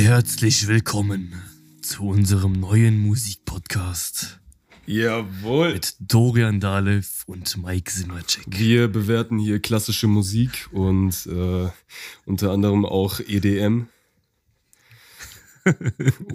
[0.00, 1.32] Herzlich willkommen
[1.80, 4.38] zu unserem neuen Musikpodcast
[4.84, 5.72] Jawohl.
[5.72, 8.44] mit Dorian Dalev und Mike Simmercheck.
[8.46, 11.70] Wir bewerten hier klassische Musik und äh,
[12.26, 13.86] unter anderem auch EDM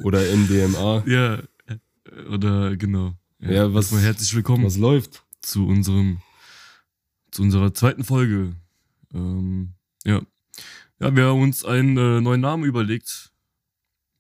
[0.03, 1.03] oder MDMA.
[1.05, 1.43] Ja,
[2.31, 3.13] oder genau.
[3.39, 5.21] Ja, was- erstmal herzlich willkommen Was läuft?
[5.41, 6.21] zu unserem
[7.29, 8.55] zu unserer zweiten Folge.
[9.13, 9.73] Ähm,
[10.03, 10.21] ja.
[10.99, 13.30] Ja, wir haben uns einen äh, neuen Namen überlegt,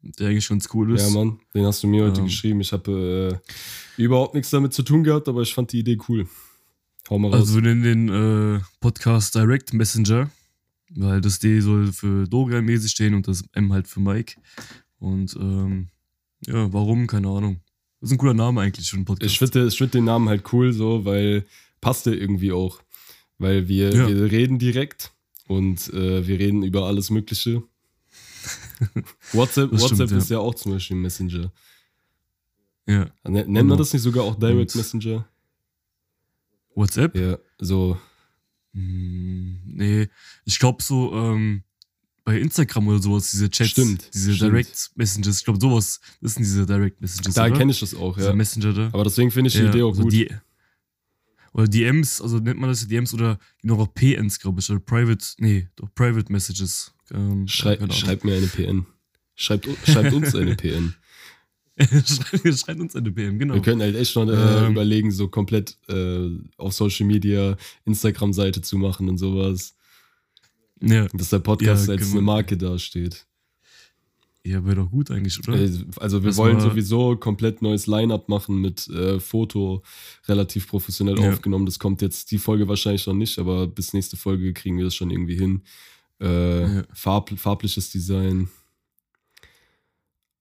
[0.01, 1.07] der eigentlich ganz cool ist.
[1.07, 2.25] Ja, Mann, den hast du mir heute Ähm.
[2.27, 2.61] geschrieben.
[2.61, 3.39] Ich habe
[3.97, 6.27] äh, überhaupt nichts damit zu tun gehabt, aber ich fand die Idee cool.
[7.09, 7.41] Hau mal raus.
[7.41, 8.09] Also wir nennen den
[8.57, 10.29] äh, Podcast Direct Messenger,
[10.95, 14.35] weil das D soll für Dorian mäßig stehen und das M halt für Mike.
[14.99, 15.89] Und ähm,
[16.47, 17.07] ja, warum?
[17.07, 17.59] Keine Ahnung.
[17.99, 19.31] Das ist ein cooler Name eigentlich für einen Podcast.
[19.31, 21.45] ich finde ich find den Namen halt cool so, weil
[21.81, 22.81] passt der irgendwie auch.
[23.37, 24.07] Weil wir, Ja.
[24.07, 25.11] wir reden direkt
[25.47, 27.63] und äh, wir reden über alles Mögliche.
[29.33, 30.17] WhatsApp, Das stimmt, WhatsApp ja.
[30.17, 31.51] ist ja auch zum Beispiel ein Messenger.
[32.87, 32.99] ja.
[33.05, 33.63] Ne- Nennt Genau.
[33.63, 35.27] man das nicht sogar auch Direct Und- Messenger?
[36.75, 37.15] WhatsApp?
[37.17, 37.97] Ja, so.
[38.73, 40.07] Hm, nee,
[40.45, 41.63] ich glaube so ähm,
[42.23, 44.51] bei Instagram oder sowas, diese Chats, Stimmt, diese stimmt.
[44.53, 48.15] Direct Messages, ich glaube sowas, das sind diese Direct Messages, Da kenne ich das auch,
[48.15, 48.33] Diese ja.
[48.33, 48.87] Messenger da.
[48.93, 50.13] Aber deswegen finde ich die Ja, Idee auch also gut.
[50.13, 50.29] Die,
[51.53, 55.25] oder DMs, also nennt man das DMs oder noch auch PNs, glaube ich, oder Private,
[55.39, 56.93] nee, doch Private Messages.
[57.13, 58.85] Ähm, Schrei schreibt mir eine PN.
[59.35, 60.93] Schreibt, schreibt uns eine PN.
[61.77, 63.55] schreibt, schreibt uns eine PM, genau.
[63.55, 64.71] Wir können halt echt schon äh, Ähm.
[64.73, 69.75] überlegen, so komplett äh, auf Social Media Instagram-Seite zu machen und sowas.
[70.81, 73.25] Ja, Dass der Podcast Ja, als können eine Marke dasteht.
[74.43, 75.59] ja wäre doch gut eigentlich, oder?
[75.59, 79.81] Äh, Also wir Das wollen sowieso komplett neues Line-Up machen mit äh, Foto,
[80.27, 81.31] relativ professionell Ja.
[81.31, 81.65] aufgenommen.
[81.65, 84.95] Das kommt jetzt die Folge wahrscheinlich noch nicht, aber bis nächste Folge kriegen wir das
[84.95, 85.61] schon irgendwie hin.
[86.21, 86.83] Äh, Ja.
[86.93, 88.49] Farb, farbliches Design.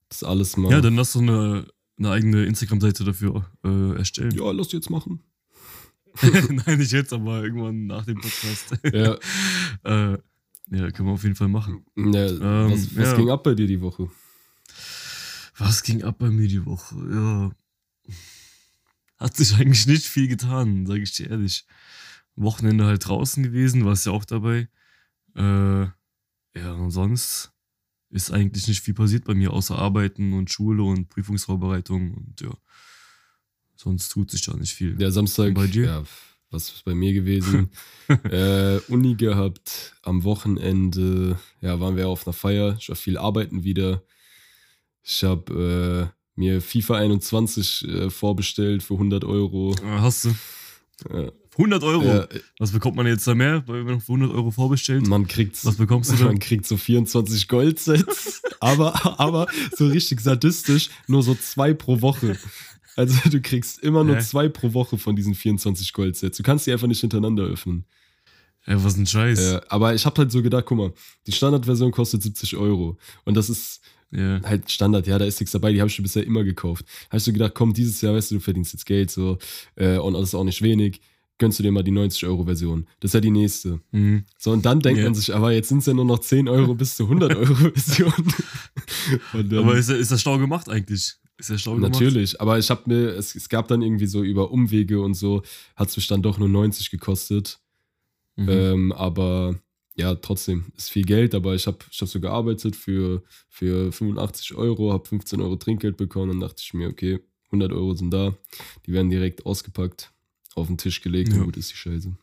[0.09, 0.71] Das alles mal.
[0.73, 1.67] ja, dann lass doch eine,
[1.99, 4.33] eine eigene Instagram-Seite dafür äh, erstellen.
[4.33, 5.21] ja, lass jetzt machen.
[6.23, 8.77] Nein, nicht jetzt, aber irgendwann nach dem Podcast.
[8.93, 9.15] Ja.
[10.15, 10.19] äh,
[10.73, 11.85] ja, können wir auf jeden Fall machen.
[11.97, 13.17] Ja, Ähm, was was ja.
[13.17, 14.11] ging ab bei dir die Woche?
[15.59, 16.97] Was ging ab bei mir die Woche?
[17.13, 17.51] Ja.
[19.19, 21.65] Hat sich eigentlich nicht viel getan, sage ich dir ehrlich.
[22.37, 24.69] Wochenende halt draußen gewesen, warst ja auch dabei.
[25.37, 25.83] Äh,
[26.59, 27.53] ja, und sonst
[28.11, 32.51] ist eigentlich nicht viel passiert bei mir, außer Arbeiten und Schule und Prüfungsvorbereitung und ja.
[33.77, 34.95] Sonst tut sich da nicht viel.
[34.97, 35.85] Der Samstag, Und bei dir?
[35.87, 36.05] ja,
[36.51, 37.71] was ist bei mir gewesen?
[38.25, 42.77] äh, Uni gehabt, am Wochenende, ja, waren wir auf einer Feier.
[42.79, 44.03] Ich war viel arbeiten wieder.
[45.03, 49.75] Ich habe äh, mir FIFA 21 äh, vorbestellt für 100 Euro.
[49.83, 50.35] Äh, Hast du
[51.09, 52.05] Äh, 100 Euro?
[52.05, 52.27] ja,
[52.59, 55.07] Was bekommt man jetzt da mehr, weil man für 100 Euro vorbestellt?
[55.07, 56.25] man kriegt Was bekommst du da?
[56.27, 59.47] Man kriegt so 24 Goldsets, aber, aber
[59.77, 62.39] so richtig sadistisch, nur so zwei pro Woche.
[62.97, 64.23] Also du kriegst immer nur Hä?
[64.23, 66.37] zwei pro Woche von diesen 24 Goldsets.
[66.37, 67.85] Du kannst die einfach nicht hintereinander öffnen.
[68.67, 69.39] Ja, was ein Scheiß.
[69.53, 70.93] Äh, aber ich habe halt so gedacht, guck mal,
[71.27, 72.99] die Standardversion kostet 70 Euro.
[73.25, 73.81] Und das ist
[74.11, 74.41] Ja.
[74.43, 76.85] halt Standard, ja, da ist nichts dabei, die habe ich schon bisher immer gekauft.
[77.09, 79.39] Habe ich so gedacht, komm, dieses Jahr, weißt du, du verdienst jetzt Geld so
[79.77, 81.01] äh, und das ist auch nicht wenig.
[81.41, 82.87] Gönnst du dir mal die 90-Euro-Version.
[83.01, 83.81] Das ist ja die nächste.
[83.93, 84.25] Mhm.
[84.39, 85.05] So, und dann denkt Ja.
[85.07, 88.13] man sich, aber jetzt sind es ja nur noch 10 Euro bis zur 100-Euro-Version.
[89.33, 91.15] Und dann- Aber ist, ist das schlau gemacht eigentlich?
[91.39, 91.93] Ist das schlau gemacht?
[91.93, 95.43] Natürlich, aber ich habe mir, es, es gab dann irgendwie so über Umwege und so,
[95.77, 97.59] hat es mich dann doch nur 90 gekostet.
[98.37, 98.49] Mhm.
[98.51, 99.59] Ähm, aber
[99.97, 104.55] ja, trotzdem ist viel Geld, aber ich habe ich hab so gearbeitet für, für 85
[104.55, 108.37] Euro, habe 15 Euro Trinkgeld bekommen und dachte ich mir, okay, 100 Euro sind da,
[108.87, 110.13] die werden direkt ausgepackt,
[110.55, 111.39] auf den Tisch gelegt Ja.
[111.39, 112.17] und gut ist die Scheiße.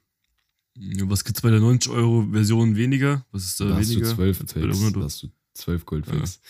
[0.79, 3.25] Ja, was gibt's bei der 90-Euro-Version weniger?
[3.31, 4.15] Was ist da Da hast du weniger?
[4.15, 6.39] 12 als bei der Fakes, 100 da hast du 12 Goldfakes.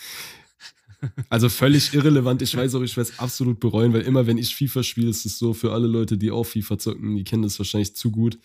[1.28, 2.42] Also völlig irrelevant.
[2.42, 5.24] Ich weiß auch, ich werde es absolut bereuen, weil immer, wenn ich FIFA spiele, ist
[5.26, 8.36] es so für alle Leute, die auch FIFA zocken, die kennen das wahrscheinlich zu gut.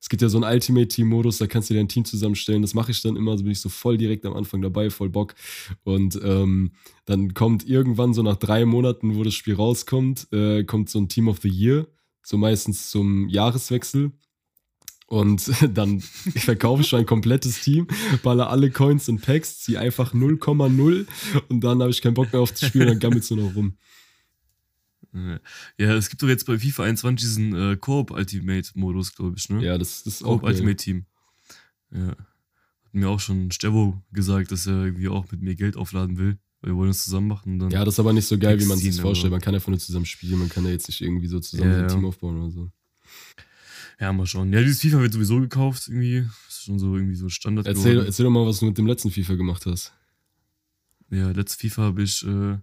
[0.00, 2.60] Es gibt ja so einen Ultimate-Team-Modus, da kannst du dir ein Team zusammenstellen.
[2.60, 5.10] Das mache ich dann immer, also bin ich so voll direkt am Anfang dabei, voll
[5.10, 5.36] Bock.
[5.84, 6.72] Und ähm,
[7.04, 11.08] dann kommt irgendwann so nach drei Monaten, wo das Spiel rauskommt, äh, kommt so ein
[11.08, 11.86] Team of the Year,
[12.22, 14.12] so meistens zum Jahreswechsel.
[15.06, 17.86] Und dann verkaufe ich schon ein komplettes Team,
[18.22, 21.06] baller alle Coins und Packs, ziehe einfach 0,0
[21.48, 23.44] und dann habe ich keinen Bock mehr auf das Spiel und dann gammelt es nur
[23.44, 23.76] noch rum.
[25.76, 29.62] Ja, es gibt doch jetzt bei FIFA 21 diesen äh, Coop-Ultimate-Modus, glaube ich, ne?
[29.62, 30.52] Ja, das, das ist auch Coop geil.
[30.52, 31.06] Ultimate Team.
[31.90, 32.08] Ja.
[32.08, 36.38] Hat mir auch schon Stevo gesagt, dass er irgendwie auch mit mir Geld aufladen will.
[36.62, 37.58] Wir wollen das zusammen machen.
[37.58, 39.32] Dann Ja, das ist aber nicht so geil, wie man sich das vorstellt.
[39.32, 41.82] Man kann einfach nur zusammen spielen, man kann ja jetzt nicht irgendwie so zusammen Ja,
[41.82, 41.88] ein.
[41.88, 42.70] Team aufbauen oder so.
[44.00, 44.52] Ja, mal schauen.
[44.52, 46.26] Ja, dieses FIFA wird sowieso gekauft irgendwie.
[46.48, 47.66] ist schon so irgendwie so Standard.
[47.66, 48.06] Erzähl, geworden.
[48.06, 49.92] erzähl doch mal, was du mit dem letzten FIFA gemacht hast.
[51.10, 52.58] ja, letzte FIFA habe ich äh,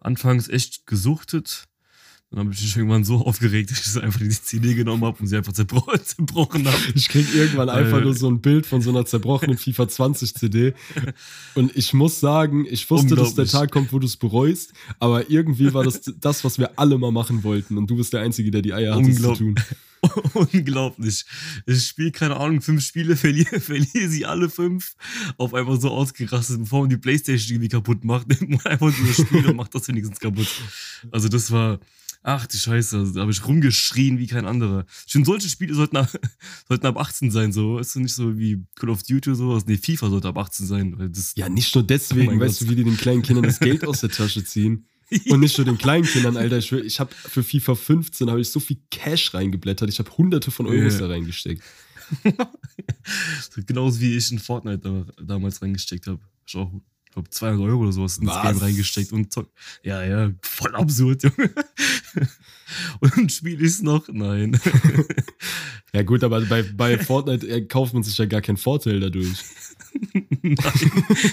[0.00, 1.68] anfangs echt gesuchtet.
[2.34, 5.36] Dann habe ich irgendwann so aufgeregt, dass ich einfach die CD genommen habe und sie
[5.36, 6.82] einfach zerbro zerbrochen habe.
[6.96, 10.74] Ich krieg irgendwann einfach nur so ein Bild von so einer zerbrochenen FIFA 20 CD.
[11.54, 14.72] Und ich muss sagen, ich wusste, dass der Tag kommt, wo du es bereust.
[14.98, 17.78] Aber irgendwie war das das, was wir alle mal machen wollten.
[17.78, 19.54] Und du bist der Einzige, der die Eier hat, das zu tun.
[20.34, 21.24] Unglaublich.
[21.66, 24.96] Ich spiele, keine Ahnung, fünf Spiele, verliere, verliere sie alle fünf.
[25.36, 29.04] Auf einmal so ausgerastet, bevor man die Playstation irgendwie kaputt macht, nimmt man einfach so
[29.04, 30.48] das Spiel und macht das wenigstens kaputt.
[31.12, 31.78] Also das war,
[32.24, 34.86] ach die Scheiße, da habe ich rumgeschrien wie kein anderer.
[35.06, 36.10] Schon solche Spiele sollten ab,
[36.68, 37.76] sollten ab 18 sein, so.
[37.76, 39.66] Weißt du, nicht so wie Call of Duty oder sowas.
[39.66, 40.98] Nee, FIFA sollte ab 18 sein.
[40.98, 42.68] Weil das, ja, nicht nur deswegen, oh weißt Gott.
[42.68, 44.86] du, wie die den kleinen Kindern das Geld aus der Tasche ziehen.
[45.28, 46.58] Und nicht nur den kleinen Kindern, Alter.
[46.58, 49.90] Ich, ich habe für FIFA 15 habe ich so viel Cash reingeblättert.
[49.90, 51.02] Ich habe hunderte von Euros yeah.
[51.02, 51.62] da reingesteckt.
[53.66, 56.20] Genauso wie ich in Fortnite da, damals reingesteckt habe.
[56.46, 56.72] Ich auch,
[57.14, 59.50] glaube, 200 Euro oder sowas ins Game reingesteckt und zock.
[59.82, 61.54] Ja, ja, voll absurd, Junge.
[63.00, 64.08] und spiele ich es noch?
[64.08, 64.60] Nein.
[65.94, 69.32] ja, gut, aber bei, bei Fortnite äh, kauft man sich ja gar keinen Vorteil dadurch.
[70.12, 70.56] Nein,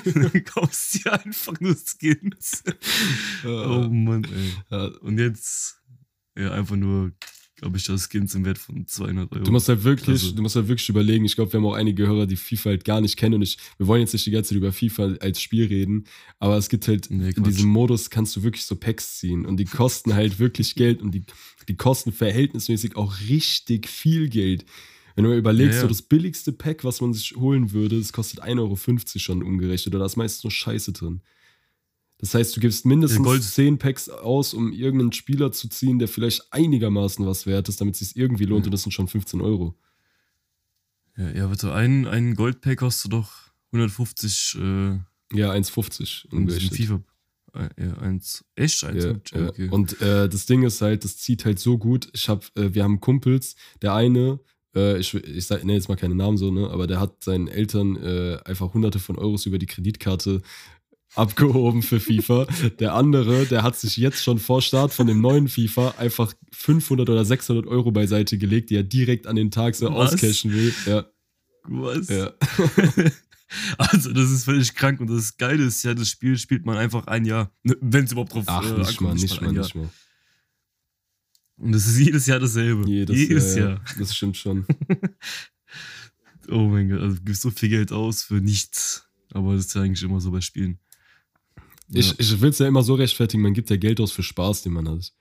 [0.05, 2.63] du kaufst dir einfach nur Skins.
[3.43, 4.25] oh Mann,
[4.69, 4.89] ey.
[5.01, 5.81] Und jetzt
[6.37, 7.11] ja, einfach nur,
[7.61, 9.43] glaube ich, das Skins im Wert von 200 Euro.
[9.43, 10.31] Du musst halt wirklich, also.
[10.35, 11.25] du musst halt wirklich überlegen.
[11.25, 13.35] Ich glaube, wir haben auch einige Hörer, die FIFA halt gar nicht kennen.
[13.35, 16.05] Und ich, wir wollen jetzt nicht die ganze Zeit über FIFA als Spiel reden,
[16.39, 19.45] aber es gibt halt, nee, in diesem Modus kannst du wirklich so Packs ziehen.
[19.45, 21.23] Und die kosten halt wirklich Geld und die,
[21.67, 24.65] die kosten verhältnismäßig auch richtig viel Geld.
[25.15, 25.81] Wenn du mal überlegst, ja, ja.
[25.81, 28.75] so das billigste Pack, was man sich holen würde, das kostet 1,50 Euro
[29.19, 29.93] schon umgerechnet.
[29.93, 31.21] Oder da ist meistens nur Scheiße drin.
[32.21, 36.07] Das heißt, du gibst mindestens ja, 10 Packs aus, um irgendeinen Spieler zu ziehen, der
[36.07, 38.65] vielleicht einigermaßen was wert ist, damit es sich irgendwie lohnt.
[38.65, 39.75] Und das sind schon 15 Euro.
[41.17, 41.73] Ja, ja bitte.
[41.73, 43.31] Ein, ein Goldpack kostet doch
[43.71, 44.57] 150.
[44.59, 44.99] Äh,
[45.33, 46.75] ja, 1,50 umgerechnet.
[46.75, 47.01] FIFA.
[47.53, 48.83] Äh, ja, eins, echt?
[48.83, 49.49] Eins ja, ja.
[49.49, 49.69] Okay.
[49.69, 52.07] Und äh, das Ding ist halt, das zieht halt so gut.
[52.13, 54.39] Ich hab, äh, wir haben Kumpels, der eine
[54.75, 57.95] äh, ich, ich nenne jetzt mal keine Namen so, ne, aber der hat seinen Eltern
[57.97, 60.41] äh, einfach hunderte von Euros über die Kreditkarte
[61.15, 62.47] abgehoben für FIFA.
[62.79, 67.09] Der andere, der hat sich jetzt schon vor Start von dem neuen FIFA einfach 500
[67.09, 70.13] oder 600 Euro beiseite gelegt, die er direkt an den Tag so Was?
[70.13, 70.73] auscashen will.
[70.85, 71.05] Ja.
[71.63, 72.09] Was?
[72.09, 72.33] Ja.
[73.77, 77.07] Also, das ist völlig krank und das Geile ist ja, das Spiel spielt man einfach
[77.07, 79.89] ein Jahr, ne, wenn es überhaupt drauf Ach, äh, nicht mal, nicht mal, nicht mal.
[81.57, 82.89] Und das ist jedes Jahr dasselbe.
[82.89, 83.85] Jedes, jedes Jahr, Jahr.
[83.99, 84.65] Das stimmt schon.
[86.49, 89.05] oh mein Gott, also du gibst so viel Geld aus für nichts.
[89.33, 90.79] Aber das ist ja eigentlich immer so bei Spielen.
[91.93, 94.63] Ich, ich will es ja immer so rechtfertigen, man gibt ja Geld aus für Spaß,
[94.63, 95.13] den man hat.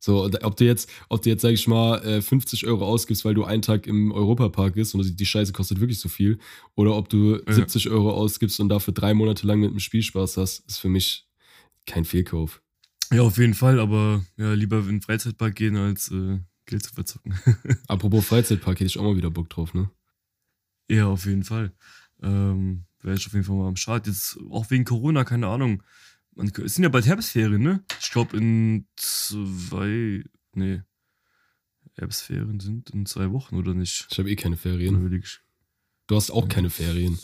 [0.00, 3.34] So, ob du jetzt, ob du jetzt, sag ich mal, 50 äh, Euro ausgibst, weil
[3.34, 6.38] du einen Tag im Europapark bist und die Scheiße kostet wirklich so viel,
[6.76, 7.52] oder ob du ja.
[7.52, 10.88] 70 Euro ausgibst und dafür drei Monate lang mit dem Spiel Spaß hast, ist für
[10.88, 11.26] mich
[11.86, 12.62] kein Fehlkauf.
[13.12, 16.94] Ja, auf jeden Fall, aber ja, lieber in den Freizeitpark gehen, als äh, Geld zu
[16.94, 17.34] verzocken.
[17.88, 19.90] Apropos Freizeitpark, hätte ich auch mal wieder Bock drauf, ne?
[20.90, 21.72] Ja, auf jeden Fall.
[22.22, 24.06] Ähm, Wäre ich auf jeden Fall mal am Start.
[24.06, 25.82] Jetzt auch wegen Corona, keine Ahnung.
[26.34, 27.84] Man, es sind ja bald Herbstferien, ne?
[28.00, 30.82] Ich glaube in zwei, nee,
[31.94, 34.06] Herbstferien sind in zwei Wochen, oder nicht?
[34.10, 35.22] Ich habe eh keine Ferien.
[36.06, 37.18] Du hast auch keine Ferien.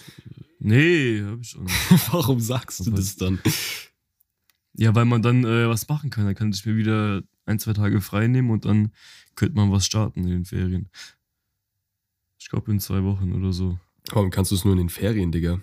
[0.58, 1.66] Nee, hab ich schon.
[2.10, 3.38] Warum sagst du das dann?
[4.74, 6.26] Ja, weil man dann äh, was machen kann.
[6.26, 8.92] Dann kann ich mir wieder ein, zwei Tage frei nehmen und dann
[9.36, 10.90] könnte man was starten in den Ferien.
[12.38, 13.78] Ich glaube in zwei Wochen oder so.
[14.10, 15.60] Warum kannst du es nur in den Ferien, Digga?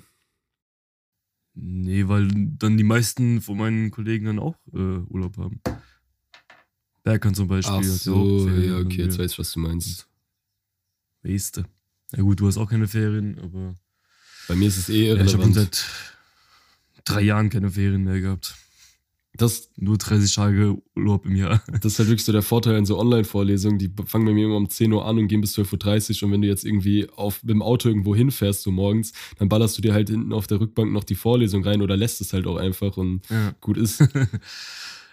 [1.53, 5.61] Nee, weil dann die meisten von meinen Kollegen dann auch äh, Urlaub haben.
[7.03, 7.75] Berkan zum Beispiel.
[7.75, 10.07] Ach so, ja, okay, jetzt weiß ich, was du meinst.
[11.23, 11.63] Weißt.
[12.13, 13.75] Ja gut, du hast auch keine Ferien, aber...
[14.47, 15.31] Bei mir ist es eh irrelevant.
[15.31, 15.85] Ja, ich habe seit
[17.05, 18.55] drei Jahren keine Ferien mehr gehabt.
[19.37, 21.63] Das, Nur 30 Tage Urlaub im Jahr.
[21.81, 23.79] Das ist halt wirklich so der Vorteil in so Online-Vorlesungen.
[23.79, 26.27] Die fangen bei mir immer um 10 Uhr an und gehen bis 12.30 Uhr.
[26.27, 29.77] Und wenn du jetzt irgendwie auf, mit dem Auto irgendwo hinfährst, so morgens, dann ballerst
[29.77, 32.45] du dir halt hinten auf der Rückbank noch die Vorlesung rein oder lässt es halt
[32.45, 33.55] auch einfach und ja.
[33.61, 33.99] gut ist.
[34.01, 34.07] ja,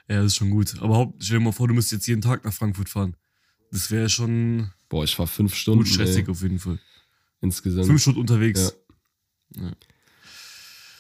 [0.09, 0.75] das ist schon gut.
[0.81, 3.17] Aber stell dir mal vor, du müsstest jetzt jeden Tag nach Frankfurt fahren.
[3.71, 4.71] Das wäre schon.
[4.89, 5.85] Boah, ich war fünf Stunden.
[5.85, 6.31] Gut stressig ey.
[6.31, 6.81] auf jeden Fall.
[7.41, 7.87] Insgesamt.
[7.87, 8.75] Fünf Stunden unterwegs.
[9.55, 9.63] Ja.
[9.63, 9.73] Ja.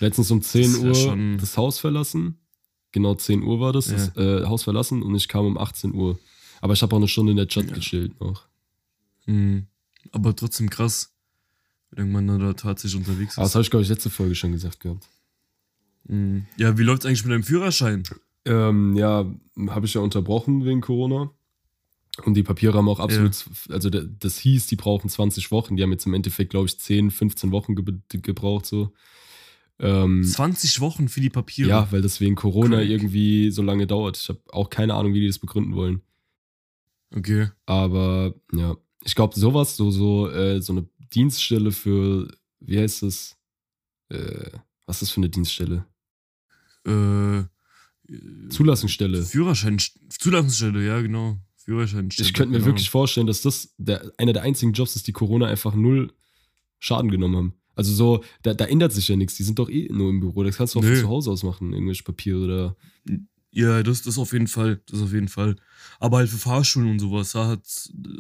[0.01, 2.39] Letztens um 10 das Uhr das Haus verlassen
[2.92, 3.97] genau 10 Uhr war das, ja.
[3.97, 6.18] das äh, Haus verlassen und ich kam um 18 Uhr.
[6.61, 7.75] Aber ich habe auch eine Stunde in der Chat ja.
[7.75, 8.47] gechillt noch.
[9.26, 9.66] Mhm.
[10.12, 11.14] Aber trotzdem krass,
[11.90, 13.38] wenn man da tatsächlich unterwegs ist.
[13.38, 15.07] Ah, das habe ich, glaube ich, letzte Folge schon gesagt gehabt.
[16.09, 16.47] Mhm.
[16.57, 18.02] Ja, wie läuft es eigentlich mit deinem Führerschein?
[18.45, 19.26] Ähm, ja,
[19.68, 21.30] habe ich ja unterbrochen wegen Corona.
[22.25, 23.33] Und die Papiere haben auch absolut,
[23.68, 23.75] ja.
[23.75, 25.76] also das hieß, die brauchen 20 Wochen.
[25.76, 28.92] Die haben jetzt im Endeffekt, glaube ich, 10, 15 Wochen ge gebraucht so.
[29.80, 31.68] Ähm, 20 Wochen für die Papiere.
[31.68, 32.88] ja, weil das wegen Corona Crack.
[32.88, 34.16] irgendwie so lange dauert.
[34.16, 36.02] Ich habe auch keine Ahnung, wie die das begründen wollen.
[37.14, 37.50] Okay.
[37.66, 42.28] Aber ja, ich glaube, sowas, so, so, äh, so eine Dienststelle für,
[42.61, 43.37] wie heißt das?
[44.08, 44.50] Äh,
[44.87, 45.85] was ist das für eine Dienststelle?
[46.85, 47.44] Äh,
[48.49, 49.23] Zulassungsstelle.
[49.23, 49.78] Führerschein.
[50.08, 51.38] Zulassungsstelle, ja, genau.
[51.56, 52.26] Führerscheinstelle.
[52.26, 52.68] Ich könnte mir genau.
[52.68, 56.12] wirklich vorstellen, dass das der, einer der einzigen Jobs ist, die Corona einfach null
[56.78, 57.54] Schaden genommen haben.
[57.78, 59.37] Also so, da, da ändert sich ja nichts.
[59.37, 60.42] Die sind doch eh nur im Büro.
[60.42, 60.97] Das kannst du auch Nö.
[60.97, 62.76] von zu Hause aus machen, irgendwelche Papiere oder.
[63.52, 64.80] Ja, das, das auf jeden Fall.
[64.90, 65.54] Das auf jeden Fall.
[66.00, 67.62] Aber halt für Fahrschulen und sowas, da hat,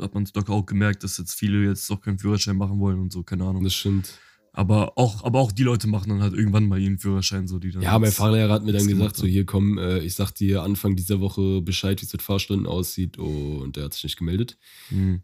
[0.00, 3.12] hat man doch auch gemerkt, dass jetzt viele jetzt doch keinen Führerschein machen wollen und
[3.12, 3.64] so, keine Ahnung.
[3.64, 4.16] Das stimmt.
[4.52, 7.72] Aber auch, aber auch die Leute machen dann halt irgendwann mal ihren Führerschein, so die
[7.72, 7.82] dann.
[7.82, 10.94] Ja, mein Fahrlehrer hat mir dann gesagt, so hier komm, äh, ich sag dir Anfang
[10.94, 13.18] dieser Woche Bescheid, wie es mit Fahrstunden aussieht.
[13.18, 14.56] Oh, und der hat sich nicht gemeldet.
[14.90, 15.22] Hm.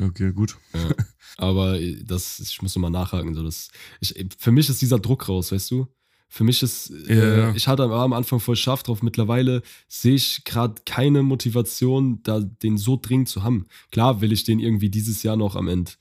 [0.00, 0.56] Okay, gut.
[0.74, 0.90] Ja.
[1.36, 3.34] Aber das, ich muss nochmal nachhaken.
[3.34, 3.70] So, das,
[4.00, 5.86] ich, für mich ist dieser Druck raus, weißt du?
[6.28, 7.54] Für mich ist, äh, Ja, ja.
[7.54, 9.02] ich hatte am- Anfang voll scharf drauf.
[9.02, 13.66] Mittlerweile sehe ich gerade keine Motivation, da den so dringend zu haben.
[13.92, 15.92] Klar will ich den irgendwie dieses Jahr noch am Ende.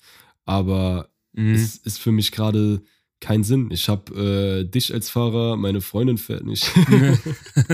[0.45, 1.53] Aber Mhm.
[1.55, 2.83] es ist für mich gerade
[3.19, 3.69] keinen Sinn.
[3.71, 6.69] Ich habe äh, dich als Fahrer, meine Freundin fährt nicht.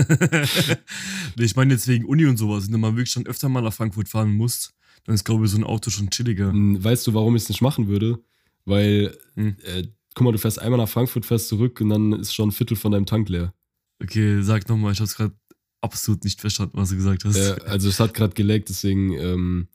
[1.38, 3.72] Ich meine jetzt wegen Uni und sowas, wenn du mal wirklich schon öfter mal nach
[3.72, 6.50] Frankfurt fahren musst, dann ist, glaube ich, so ein Auto schon chilliger.
[6.50, 8.18] Hm, Weißt du, warum ich es nicht machen würde?
[8.64, 9.56] Weil, Hm.
[9.64, 12.52] äh, guck mal, du fährst einmal nach Frankfurt, fährst zurück und dann ist schon ein
[12.52, 13.54] Viertel von deinem Tank leer.
[14.02, 15.34] Okay, sag nochmal, ich hab's gerade
[15.80, 17.36] absolut nicht verstanden, was du gesagt hast.
[17.36, 19.68] Äh, also es hat gerade geleckt, deswegen, ähm,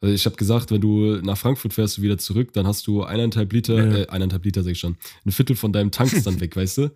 [0.00, 3.02] also ich habe gesagt, wenn du nach Frankfurt fährst und wieder zurück, dann hast du
[3.04, 3.96] eineinhalb Liter, Ja.
[3.98, 6.78] äh, eineinhalb Liter sag ich schon, ein Viertel von deinem Tank ist dann weg, weißt
[6.78, 6.90] du?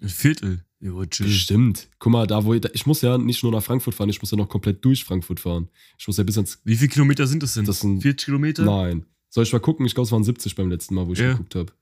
[0.00, 0.64] Ein Viertel.
[0.80, 1.28] Ja, chill.
[1.30, 1.88] Stimmt.
[1.98, 4.30] Guck mal, da wo ich, ich muss ja nicht nur nach Frankfurt fahren, ich muss
[4.30, 5.68] ja noch komplett durch Frankfurt fahren.
[5.98, 6.60] Ich muss ja bis ans.
[6.64, 7.64] Wie viele Kilometer sind das denn?
[7.64, 8.64] Das sind- 40 Kilometer?
[8.64, 9.06] Nein.
[9.30, 9.86] Soll ich mal gucken?
[9.86, 11.32] Ich glaube, es waren 70 beim letzten Mal, wo ich Ja.
[11.32, 11.72] geguckt habe.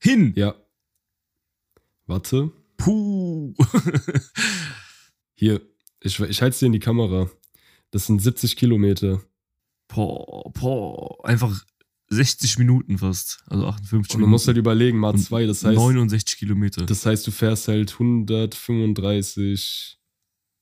[0.00, 0.32] Hin!
[0.36, 0.54] Ja.
[2.06, 2.50] Warte.
[2.76, 3.54] Puh.
[5.34, 5.60] Hier.
[6.00, 7.28] Ich, ich halte es dir in die Kamera.
[7.90, 9.20] Das sind 70 Kilometer.
[9.88, 11.24] boah, boah.
[11.26, 11.64] Einfach
[12.10, 13.42] 60 Minuten fast.
[13.46, 14.30] Also 58 Und du Minuten.
[14.30, 15.76] musst halt überlegen, mal zwei, das heißt.
[15.76, 16.86] 69 Kilometer.
[16.86, 19.98] Das heißt, du fährst halt 135.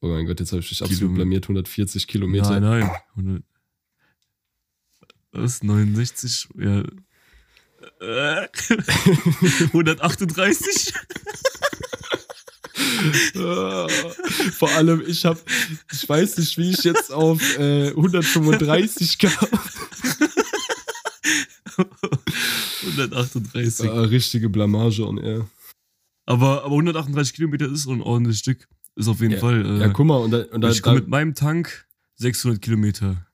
[0.01, 1.45] Oh mein Gott, jetzt habe ich mich absolut blamiert.
[1.45, 2.59] 140 Kilometer.
[2.61, 2.91] Nein, nein.
[3.17, 3.43] 100,
[5.33, 5.63] was?
[5.63, 6.49] 69?
[6.59, 6.83] Ja.
[8.01, 8.49] Äh,
[9.73, 10.93] 138?
[13.37, 13.87] Ah,
[14.59, 15.41] Vor allem, ich habe,
[15.93, 19.33] ich weiß nicht, wie ich jetzt auf äh, 135 kam.
[22.99, 23.89] 138.
[23.91, 25.49] Ah, richtige Blamage on air.
[26.25, 28.69] Aber, aber 138 Kilometer ist ein ordentliches Stück.
[28.97, 29.65] Ist auf jeden Ja, Fall.
[29.65, 31.87] Äh, Ja, guck mal, und da, und da, ich komme mit meinem Tank
[32.17, 33.27] 600 Kilometer.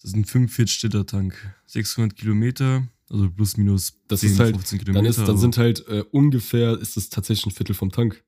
[0.00, 1.34] Das ist ein 45 Liter Tank.
[1.66, 5.10] 600 Kilometer, also plus minus Das 10, ist halt- 15 dann, Kilometer.
[5.10, 8.24] ist, dann aber- sind halt äh, ungefähr, ist das tatsächlich ein Viertel vom Tank.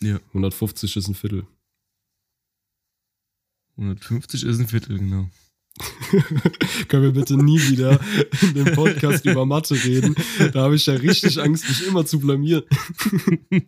[0.00, 0.20] Ja.
[0.28, 1.44] 150 ist ein Viertel.
[3.76, 5.28] 150 ist ein Viertel, genau.
[6.88, 8.00] Können wir bitte nie wieder
[8.42, 10.14] in dem Podcast über Mathe reden?
[10.52, 12.64] Da habe ich ja richtig Angst, mich immer zu blamieren.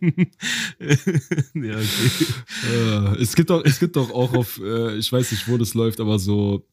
[0.79, 2.25] ja, okay.
[2.71, 5.73] Äh, es, gibt doch, es gibt doch auch auf, äh, ich weiß nicht, wo das
[5.73, 6.65] läuft, aber so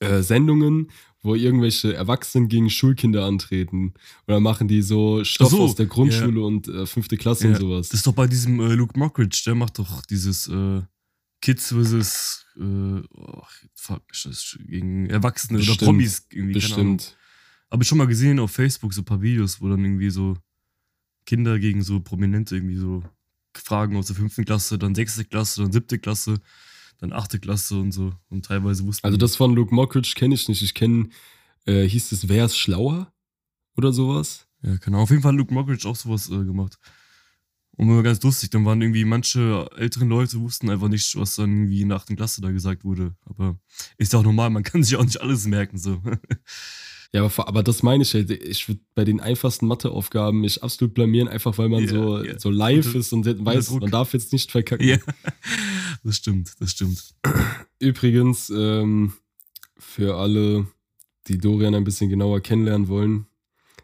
[0.00, 0.90] äh, Sendungen,
[1.22, 3.94] wo irgendwelche Erwachsenen gegen Schulkinder antreten.
[4.28, 7.60] Oder machen die so Stoff so, aus der Grundschule und äh, fünfte Klasse Ja, und
[7.60, 7.88] sowas.
[7.88, 10.82] Das ist doch bei diesem Luke Mockridge, der macht doch dieses äh,
[11.46, 16.54] Kids versus äh, oh, fuck, das gegen Erwachsene Bestimmt, oder Promis irgendwie.
[16.54, 17.16] Bestimmt.
[17.70, 20.36] Habe ich schon mal gesehen auf Facebook so ein paar Videos, wo dann irgendwie so
[21.24, 23.04] Kinder gegen so Prominente irgendwie so
[23.56, 26.40] Fragen aus der fünften Klasse, dann sechste Klasse, dann siebte Klasse,
[26.98, 28.12] dann achte Klasse und so.
[28.28, 30.62] Und teilweise wussten Also das von Luke Mockridge kenne ich nicht.
[30.62, 31.10] Ich kenne,
[31.64, 33.12] äh, hieß es Wer ist schlauer?
[33.76, 34.48] Oder sowas?
[34.62, 35.02] Ja, genau.
[35.02, 36.76] Auf jeden Fall hat Luke Mockridge auch sowas äh, gemacht.
[37.76, 38.50] Und war ganz lustig.
[38.50, 42.16] Dann waren irgendwie manche älteren Leute wussten einfach nicht, was dann irgendwie in der achten
[42.16, 43.14] Klasse da gesagt wurde.
[43.26, 43.58] Aber
[43.98, 45.78] ist ja auch normal, man kann sich auch nicht alles merken.
[45.78, 46.00] So.
[47.12, 48.30] Ja, aber, aber das meine ich halt.
[48.30, 52.38] Ich würde bei den einfachsten Matheaufgaben mich absolut blamieren, einfach weil man Ja, so, ja.
[52.38, 54.86] so live Unter- ist und weiß, man darf jetzt nicht verkacken.
[54.86, 54.98] ja,
[56.02, 57.14] das stimmt, das stimmt.
[57.78, 59.12] Übrigens, ähm,
[59.78, 60.66] für alle,
[61.28, 63.26] die Dorian ein bisschen genauer kennenlernen wollen,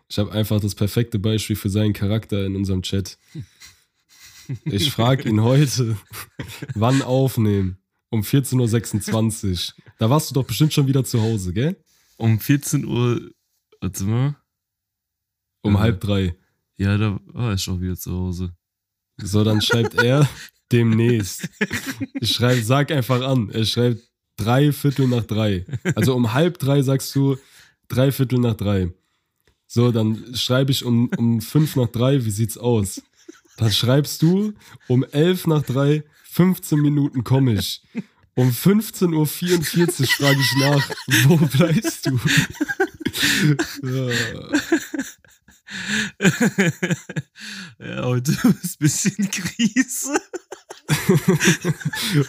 [0.08, 3.18] ich habe einfach das perfekte Beispiel für seinen Charakter in unserem Chat.
[4.64, 5.96] Ich frage ihn heute,
[6.74, 7.78] wann aufnehmen?
[8.10, 9.84] Um 14.26 Uhr.
[9.98, 11.76] Da warst du doch bestimmt schon wieder zu Hause, gell?
[12.16, 13.30] Um 14 Uhr,
[13.80, 14.36] warte mal.
[15.62, 15.80] Um Ja.
[15.80, 16.36] halb drei.
[16.76, 18.52] Ja, da war ich auch wieder zu Hause.
[19.18, 20.28] So, dann schreibt er
[20.70, 21.48] demnächst.
[22.20, 23.50] Ich schreibe, sag einfach an.
[23.50, 24.02] Er schreibt
[24.36, 25.64] drei Viertel nach drei.
[25.94, 27.36] Also um halb drei sagst du
[27.88, 28.92] drei Viertel nach drei.
[29.66, 33.00] So, dann schreibe ich um, um 5 nach 3, wie sieht's aus?
[33.56, 34.54] Dann schreibst du
[34.88, 37.82] um 11 nach 3, 15 Minuten komme ich.
[38.34, 40.90] Um 15.44 Uhr frage ich nach,
[41.28, 42.18] wo bleibst du?
[47.78, 50.18] ja, heute ist ein bisschen Krise.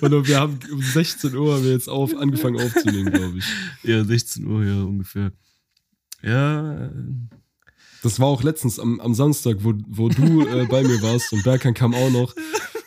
[0.02, 3.46] Und wir haben um 16 Uhr haben wir jetzt auf, angefangen aufzunehmen, glaube ich.
[3.84, 5.32] Ja, 16 Uhr, ja, ungefähr.
[6.22, 6.92] Ja.
[8.04, 11.44] Das war auch letztens am, am Samstag, wo, wo du äh, bei mir warst und
[11.44, 12.36] Berkan kam auch noch.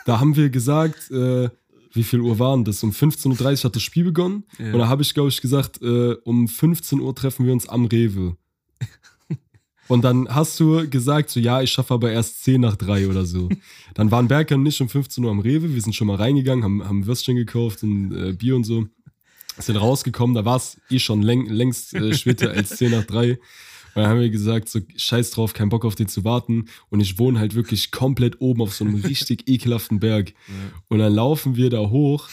[0.05, 1.49] Da haben wir gesagt, äh,
[1.93, 2.83] wie viel Uhr waren das?
[2.83, 4.45] Um 15.30 Uhr hat das Spiel begonnen.
[4.59, 4.73] Ja.
[4.73, 7.87] Und da habe ich, glaube ich, gesagt, äh, um 15 Uhr treffen wir uns am
[7.87, 8.37] Rewe.
[9.89, 13.25] Und dann hast du gesagt, so ja, ich schaffe aber erst 10 nach 3 oder
[13.25, 13.49] so.
[13.95, 16.85] Dann waren Berker nicht um 15 Uhr am Rewe, wir sind schon mal reingegangen, haben,
[16.85, 18.87] haben Würstchen gekauft und äh, Bier und so.
[19.59, 23.39] Sind rausgekommen, da war es eh schon läng, längst äh, später als 10 nach 3.
[23.97, 26.67] Und dann haben wir gesagt, so scheiß drauf, kein Bock auf den zu warten.
[26.91, 30.31] Und ich wohne halt wirklich komplett oben auf so einem richtig ekelhaften Berg.
[30.31, 30.55] Ja.
[30.89, 32.29] Und dann laufen wir da hoch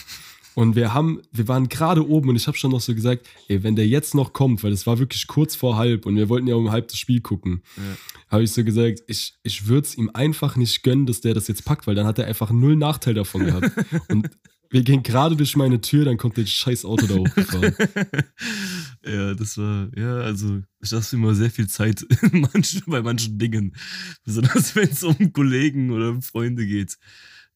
[0.54, 3.62] und wir haben, wir waren gerade oben und ich habe schon noch so gesagt, ey,
[3.62, 6.46] wenn der jetzt noch kommt, weil es war wirklich kurz vor halb und wir wollten
[6.46, 7.82] ja um halb das Spiel gucken, ja.
[8.28, 11.48] habe ich so gesagt, ich, ich würde es ihm einfach nicht gönnen, dass der das
[11.48, 13.72] jetzt packt, weil dann hat er einfach null Nachteil davon gehabt.
[14.08, 14.30] und
[14.74, 17.76] wir gehen gerade durch meine Tür, dann kommt der scheiß Auto da hochgefahren.
[19.06, 23.76] ja, das war, ja, also ich lasse immer sehr viel Zeit manchen, bei manchen Dingen.
[24.24, 26.98] Besonders wenn es um Kollegen oder Freunde geht.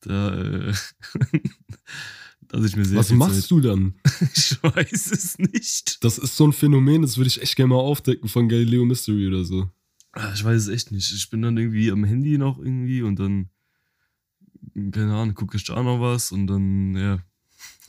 [0.03, 0.73] Da, äh,
[2.47, 3.51] dass ich mir sehr Was machst Zeit.
[3.51, 3.95] du dann?
[4.33, 6.05] ich weiß es nicht.
[6.05, 9.27] Das ist so ein Phänomen, das würde ich echt gerne mal aufdecken von Galileo Mystery
[9.27, 9.69] oder so.
[10.13, 11.13] Ah, ich weiß es echt nicht.
[11.13, 13.51] Ich bin dann irgendwie am Handy noch irgendwie und dann,
[14.75, 17.23] keine Ahnung, gucke ich da noch was und dann, ja,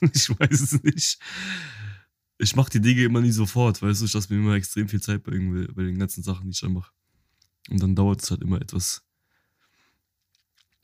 [0.14, 1.20] ich weiß es nicht.
[2.38, 5.02] Ich mache die Dinge immer nie sofort, weißt du, ich lasse mir immer extrem viel
[5.02, 6.92] Zeit bei, bei den ganzen Sachen, die ich dann mache.
[7.70, 9.04] Und dann dauert es halt immer etwas.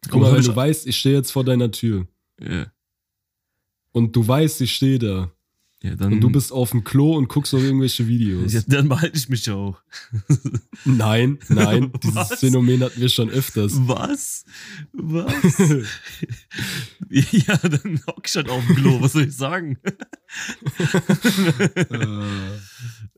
[0.10, 2.08] Guck mal, wenn du weißt, ich stehe jetzt vor deiner Tür.
[2.40, 2.48] Ja.
[2.48, 2.72] Yeah
[3.96, 5.32] und du weißt, ich stehe da.
[5.86, 8.52] Ja, dann, und du bist auf dem Klo und guckst auf irgendwelche Videos.
[8.54, 9.80] Ja, dann behalte ich mich ja auch.
[10.86, 12.40] nein, nein, dieses Was?
[12.40, 13.74] Phänomen hatten wir schon öfters.
[13.88, 14.46] Was?
[14.94, 15.60] Was?
[17.10, 19.78] ja, dann hock ich halt auf dem Klo, was soll ich sagen?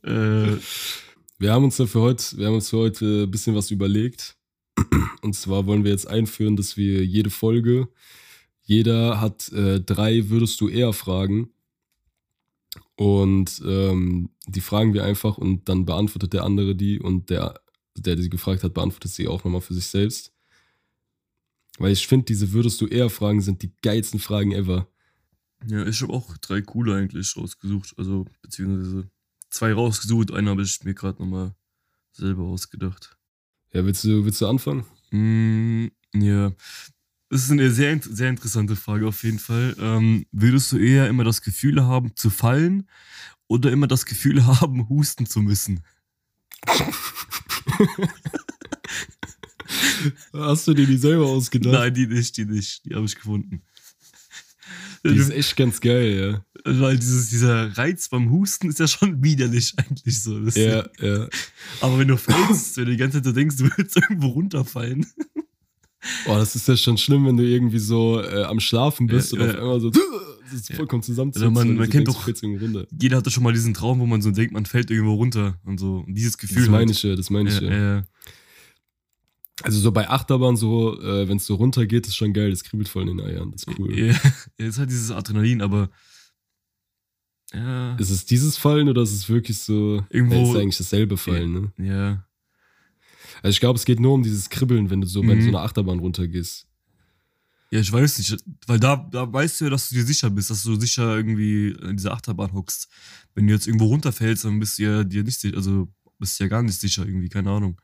[0.03, 0.57] äh,
[1.39, 4.35] wir haben uns für heute, wir haben uns für heute ein bisschen was überlegt.
[5.21, 7.87] Und zwar wollen wir jetzt einführen, dass wir jede Folge
[8.67, 11.49] jeder hat äh, drei Würdest du eher Fragen.
[12.95, 17.59] Und ähm, die fragen wir einfach und dann beantwortet der andere die und der,
[17.95, 20.33] der die gefragt hat, beantwortet sie auch nochmal für sich selbst.
[21.77, 24.87] Weil ich finde, diese Würdest du eher Fragen sind die geilsten Fragen ever.
[25.65, 27.93] Ja, ich habe auch drei coole eigentlich rausgesucht.
[27.97, 29.09] Also, beziehungsweise
[29.49, 30.31] zwei rausgesucht.
[30.31, 31.55] Einen habe ich mir gerade nochmal
[32.11, 33.17] selber ausgedacht.
[33.73, 34.85] Ja, willst du, willst du anfangen?
[35.11, 36.51] Mm, ja,
[37.29, 39.75] das ist eine sehr, sehr interessante Frage auf jeden Fall.
[39.79, 42.87] Ähm, würdest du eher immer das Gefühl haben, zu fallen
[43.47, 45.81] oder immer das Gefühl haben, husten zu müssen?
[50.33, 51.73] Hast du dir die selber ausgedacht?
[51.73, 52.85] Nein, die nicht, die nicht.
[52.85, 53.61] Die habe ich gefunden.
[55.05, 56.73] Die ist echt ganz geil, ja.
[56.79, 60.39] Weil dieses, dieser Reiz beim Husten ist ja schon widerlich eigentlich so.
[60.39, 61.27] ja, ja.
[61.81, 65.05] Aber wenn du fällst, wenn du die ganze Zeit denkst, du würdest irgendwo runterfallen.
[66.25, 69.39] Boah, das ist ja schon schlimm, wenn du irgendwie so äh, am Schlafen bist ja,
[69.39, 69.53] und ja.
[69.53, 71.43] auf einmal so das ist vollkommen zusammenzieht.
[71.43, 72.27] Also man, man kennt doch,
[72.99, 75.79] jeder hatte schon mal diesen Traum, wo man so denkt, man fällt irgendwo runter und
[75.79, 76.03] so.
[76.07, 76.63] Und dieses Gefühl.
[76.63, 78.03] Das meine ich ja, das meine ich ja.
[79.63, 82.87] Also so bei Achterbahn so, äh, wenn es so runtergeht, ist schon geil, das kribbelt
[82.87, 83.97] voll in den Eiern, das ist cool.
[83.97, 84.13] Ja,
[84.57, 85.89] ist halt dieses Adrenalin, aber
[87.53, 87.95] ja.
[87.95, 91.53] Ist es dieses Fallen oder ist es wirklich so, irgendwo, ja, ist eigentlich dasselbe Fallen,
[91.53, 91.71] ne?
[91.77, 92.26] Ja.
[93.41, 95.27] Also ich glaube, es geht nur um dieses Kribbeln, wenn du so mhm.
[95.27, 96.67] bei so einer Achterbahn runtergehst.
[97.69, 100.49] Ja, ich weiß nicht, weil da, da weißt du ja, dass du dir sicher bist,
[100.49, 102.87] dass du sicher irgendwie in dieser Achterbahn hockst.
[103.35, 106.45] Wenn du jetzt irgendwo runterfällst, dann bist du ja dir nicht sicher, also bist du
[106.45, 107.79] ja gar nicht sicher irgendwie, keine Ahnung.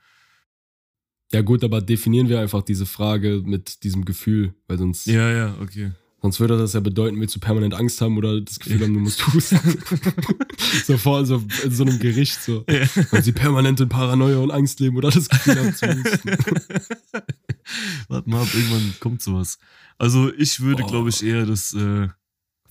[1.33, 5.07] Ja, gut, aber definieren wir einfach diese Frage mit diesem Gefühl, weil sonst.
[5.07, 5.91] Ja, ja, okay.
[6.23, 9.01] Sonst würde das ja bedeuten, willst du permanent Angst haben oder das Gefühl haben, du
[9.01, 9.59] musst husten.
[10.85, 12.63] so vor so, in so einem Gericht, so.
[12.69, 12.87] Ja.
[13.11, 16.29] Weil sie permanent in Paranoia und Angst leben oder das Gefühl haben zu husten.
[18.07, 19.59] Warte mal ab, irgendwann kommt sowas.
[19.97, 20.87] Also ich würde, oh.
[20.87, 22.07] glaube ich, eher das äh,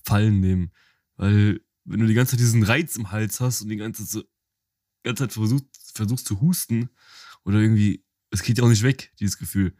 [0.03, 0.71] Fallen nehmen.
[1.17, 4.23] Weil, wenn du die ganze Zeit diesen Reiz im Hals hast und die ganze Zeit,
[4.23, 6.89] die ganze Zeit versuchst, versuchst zu husten
[7.45, 9.75] oder irgendwie, es geht ja auch nicht weg, dieses Gefühl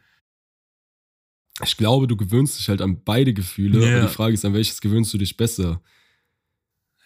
[1.62, 3.80] ich glaube, du gewöhnst dich halt an beide Gefühle.
[3.80, 3.98] Yeah.
[3.98, 5.80] Aber die Frage ist, an welches gewöhnst du dich besser?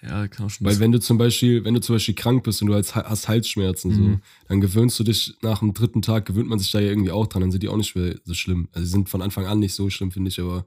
[0.01, 0.65] Ja, kann auch schon.
[0.67, 3.29] Weil wenn du zum Beispiel, wenn du zum Beispiel krank bist und du hast hast
[3.29, 4.23] Halsschmerzen, so, Mhm.
[4.47, 7.27] dann gewöhnst du dich nach dem dritten Tag, gewöhnt man sich da ja irgendwie auch
[7.27, 8.69] dran, dann sind die auch nicht mehr so schlimm.
[8.73, 10.67] Also die sind von Anfang an nicht so schlimm, finde ich, aber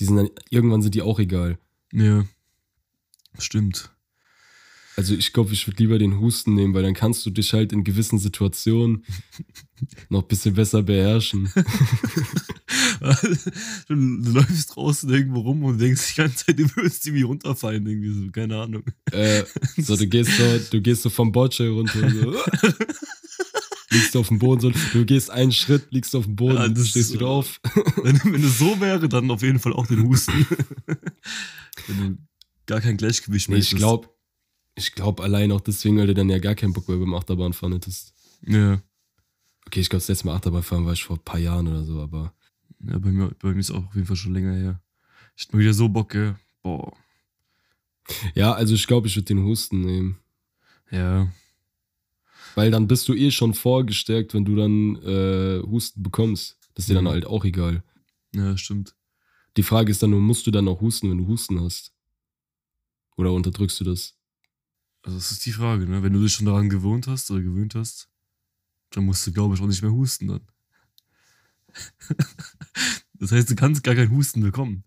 [0.00, 1.58] die sind dann, irgendwann sind die auch egal.
[1.92, 2.24] ja.
[3.38, 3.90] Stimmt.
[4.98, 7.72] Also ich glaube, ich würde lieber den Husten nehmen, weil dann kannst du dich halt
[7.72, 9.04] in gewissen Situationen
[10.08, 11.48] noch ein bisschen besser beherrschen.
[13.86, 17.86] du, du läufst draußen irgendwo rum und denkst die ganze Zeit, du würdest irgendwie runterfallen,
[17.86, 18.82] irgendwie so, keine Ahnung.
[19.12, 19.44] äh,
[19.76, 22.32] so, du gehst so, du gehst so vom Bordstein runter und so.
[23.90, 26.76] liegst auf dem Boden, so, du gehst einen Schritt, liegst auf dem Boden, Ja, und
[26.76, 27.60] das stehst wieder auf.
[28.02, 30.44] Wenn, wenn es so wäre, dann auf jeden Fall auch den Husten.
[31.86, 32.18] wenn du
[32.66, 34.08] gar kein Gleichgewicht Nee, mehr ich glaube,
[34.78, 37.74] ich glaube allein auch deswegen, weil du dann ja gar keinen Bock mehr beim Achterbahnfahren
[37.74, 38.14] hättest.
[38.46, 38.80] Ja.
[39.66, 42.00] Okay, ich glaube, das letzte Mal Achterbahnfahren war ich vor ein paar Jahren oder so,
[42.00, 42.32] aber
[42.80, 44.80] ja, bei mir, bei mir ist auch auf jeden Fall schon länger her.
[45.36, 46.36] Ich hab mal wieder so Bock, gell?
[46.62, 46.96] Boah.
[48.34, 50.18] ja, also ich glaube, ich würde den Husten nehmen.
[50.90, 51.30] Ja.
[52.54, 56.56] Weil dann bist du eh schon vorgestärkt, wenn du dann äh, Husten bekommst.
[56.74, 57.04] Das ist dir Mhm.
[57.04, 57.82] dann halt auch egal.
[58.34, 58.94] Ja, stimmt.
[59.56, 61.92] Die Frage ist dann nur, musst du dann auch husten, wenn du Husten hast?
[63.16, 64.16] Oder unterdrückst du das?
[65.08, 66.02] Also, das ist die Frage, ne?
[66.02, 68.10] Wenn du dich schon daran gewohnt hast oder gewöhnt hast,
[68.90, 70.42] dann musst du, glaube ich, auch nicht mehr husten dann.
[73.14, 74.84] das heißt, du kannst gar keinen Husten bekommen.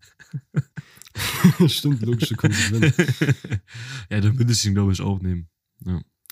[1.66, 2.96] Stimmt, logische Konsequenz.
[4.10, 5.48] ja, dann würde ich ihn, glaube ich, auch nehmen.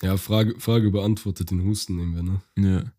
[0.01, 2.41] Ja, Frage, Frage beantwortet, den Husten nehmen wir, ne?
[2.55, 2.93] Ja.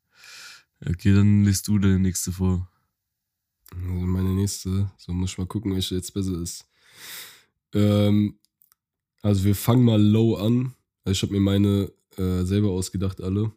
[0.91, 2.71] Okay, dann liest du deine nächste vor.
[3.71, 6.67] Also meine nächste, so muss ich mal gucken, welche jetzt besser ist.
[7.73, 8.39] Ähm,
[9.23, 10.75] also wir fangen mal low an.
[11.05, 13.53] Also ich habe mir meine äh, selber ausgedacht, alle.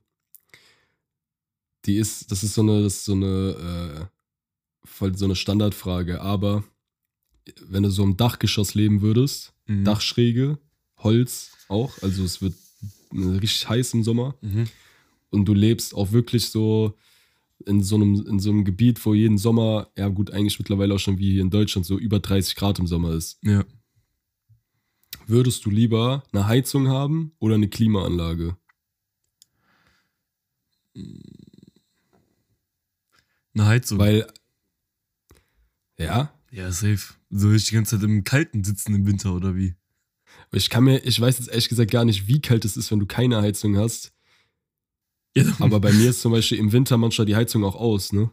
[1.86, 6.64] Die ist, das ist so eine, das ist so eine, äh, so eine Standardfrage, aber
[7.62, 9.84] wenn du so im Dachgeschoss leben würdest, Mhm.
[9.84, 10.60] Dachschräge,
[11.00, 12.54] Holz auch, also es wird
[13.12, 14.66] richtig heiß im Sommer Mhm.
[15.32, 16.96] und du lebst auch wirklich so
[17.66, 21.00] in so einem, in so einem Gebiet, wo jeden Sommer, ja gut, eigentlich mittlerweile auch
[21.00, 23.40] schon wie hier in Deutschland so über 30 Grad im Sommer ist.
[23.44, 23.64] Ja.
[25.28, 28.58] Würdest du lieber eine Heizung haben oder eine Klimaanlage?
[33.54, 34.00] Eine Heizung.
[34.00, 34.28] Weil,
[35.98, 37.16] ja, ja, safe.
[37.30, 39.76] Soll ich die ganze Zeit im Kalten sitzen im Winter oder wie?
[40.52, 43.00] ich kann mir, ich weiß jetzt ehrlich gesagt gar nicht, wie kalt es ist, wenn
[43.00, 44.14] du keine Heizung hast.
[45.36, 48.32] Ja, Aber bei mir ist zum Beispiel im Winter manchmal die Heizung auch aus, ne?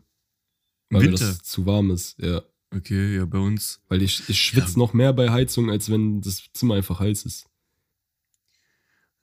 [0.88, 1.26] Weil Winter?
[1.26, 2.42] das zu warm ist, ja.
[2.74, 3.80] Okay, ja, bei uns.
[3.88, 4.78] Weil ich, ich schwitze Ja.
[4.78, 7.46] noch mehr bei Heizung, als wenn das Zimmer einfach heiß ist.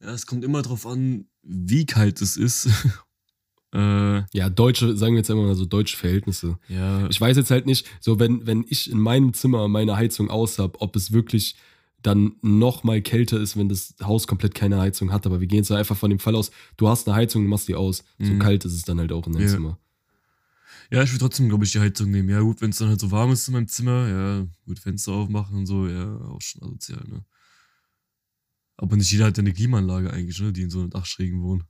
[0.01, 2.67] Ja, es kommt immer drauf an, wie kalt es ist.
[3.73, 6.57] äh, Ja, deutsche, sagen wir jetzt immer mal so deutsche Verhältnisse.
[6.69, 10.29] ja, Ich weiß jetzt halt nicht, so wenn, wenn ich in meinem Zimmer meine Heizung
[10.29, 11.55] aus habe, ob es wirklich
[12.01, 15.25] dann noch mal kälter ist, wenn das Haus komplett keine Heizung hat.
[15.25, 17.67] Aber wir gehen jetzt einfach von dem Fall aus, du hast eine Heizung, du machst
[17.67, 18.05] die aus.
[18.19, 18.39] So Mhm.
[18.39, 19.53] kalt ist es dann halt auch in deinem Ja.
[19.53, 19.79] Zimmer.
[20.91, 22.29] Ja, ich würde trotzdem, glaube ich, die Heizung nehmen.
[22.29, 25.13] Ja, gut, wenn es dann halt so warm ist in meinem Zimmer, ja, gut, Fenster
[25.13, 27.23] aufmachen und so, ja, auch schon asozial, ne?
[28.77, 31.63] Aber nicht jeder hat ja eine Klimaanlage eigentlich, ne, die in so einer Dachschrägen wohnen.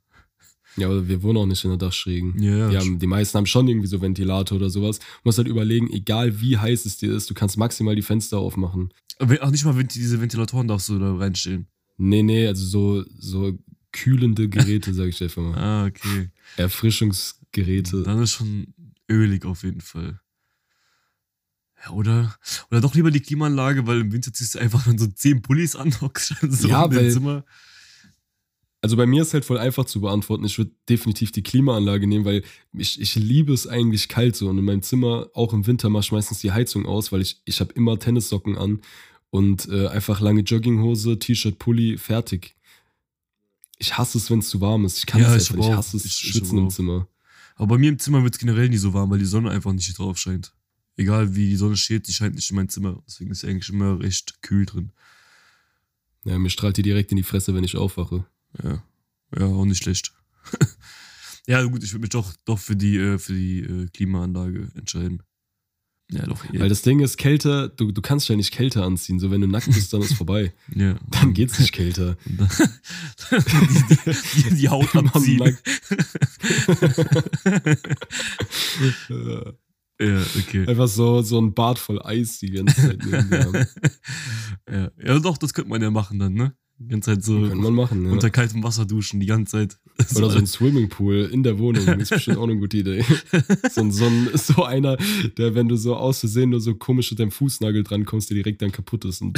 [0.77, 2.39] Ja, aber wir wohnen auch nicht in der Dachschrägen.
[2.41, 2.69] Ja, ja.
[2.69, 4.99] Die, haben, die meisten haben schon irgendwie so Ventilator oder sowas.
[4.99, 8.37] Du musst halt überlegen, egal wie heiß es dir ist, du kannst maximal die Fenster
[8.37, 8.93] aufmachen.
[9.17, 11.67] Ach, nicht mal wenn diese Ventilatoren darfst du da reinstellen.
[11.97, 13.57] Nee, nee, also so, so
[13.91, 15.57] kühlende Geräte, sag ich einfach mal.
[15.57, 16.29] Ah, okay.
[16.57, 18.03] Erfrischungsgeräte.
[18.03, 18.73] Dann ist schon
[19.09, 20.19] ölig auf jeden Fall.
[21.85, 22.35] Ja, oder,
[22.71, 25.75] oder doch lieber die Klimaanlage, weil im Winter ziehst du einfach dann so zehn Pullis
[25.75, 27.45] an, hockst so Ja, in weil- Zimmer.
[28.81, 30.45] Also bei mir ist halt voll einfach zu beantworten.
[30.45, 34.47] Ich würde definitiv die Klimaanlage nehmen, weil ich, ich liebe es eigentlich kalt so.
[34.47, 37.41] Und in meinem Zimmer, auch im Winter, mache ich meistens die Heizung aus, weil ich,
[37.43, 38.79] ich habe immer Tennissocken an
[39.31, 42.55] und äh, einfach lange Jogginghose, T-Shirt, Pulli, fertig.
[43.79, 44.97] Ich hasse es, wenn es zu warm ist.
[44.99, 45.65] Ich kann Ja, es ich einfach nicht.
[45.67, 45.77] Ich auch.
[45.77, 46.69] hasse es, Ich- ich schwitzen im.
[46.69, 47.07] Zimmer.
[47.59, 49.73] Aber bei mir im Zimmer wird es generell nicht so warm, weil die Sonne einfach
[49.73, 50.53] nicht drauf scheint.
[50.95, 53.03] Egal wie die Sonne steht, die scheint nicht in mein Zimmer.
[53.05, 54.93] Deswegen ist es eigentlich immer recht kühl drin.
[56.23, 58.25] Ja, mir strahlt die direkt in die Fresse, wenn ich aufwache.
[58.63, 58.81] Ja,
[59.37, 60.13] ja auch nicht schlecht.
[61.47, 65.21] ja, gut, ich würde mich doch, doch für die, äh, für die äh, Klimaanlage entscheiden.
[66.11, 66.43] Ja, doch.
[66.51, 69.19] Ja, Weil das Ding ist, kälter, du, du kannst ja nicht kälter anziehen.
[69.19, 70.53] So, wenn du nackt bist, dann ist vorbei.
[70.75, 70.95] ja.
[71.09, 72.17] Dann geht's nicht kälter.
[72.25, 72.37] Die,
[74.43, 75.39] die, die Haut abziehen.
[79.99, 80.67] ja, okay.
[80.67, 82.97] Einfach so, so ein Bad voll Eis die ganze Zeit
[84.71, 84.91] ja.
[84.97, 86.55] ja, doch, das könnte man ja machen dann, ne?
[86.81, 88.11] Die ganze Zeit so Kann man machen, ja.
[88.11, 89.77] unter kaltem Wasser duschen, die ganze Zeit.
[90.15, 91.85] Oder so ein Swimmingpool in der Wohnung.
[91.85, 93.03] Das ist bestimmt auch eine gute Idee.
[93.71, 94.95] So, ein- so, ein, so einer,
[95.37, 98.35] der, wenn du so aus Versehen nur so komisch mit deinem Fußnagel dran kommst, der
[98.35, 99.33] direkt dann kaputt ist und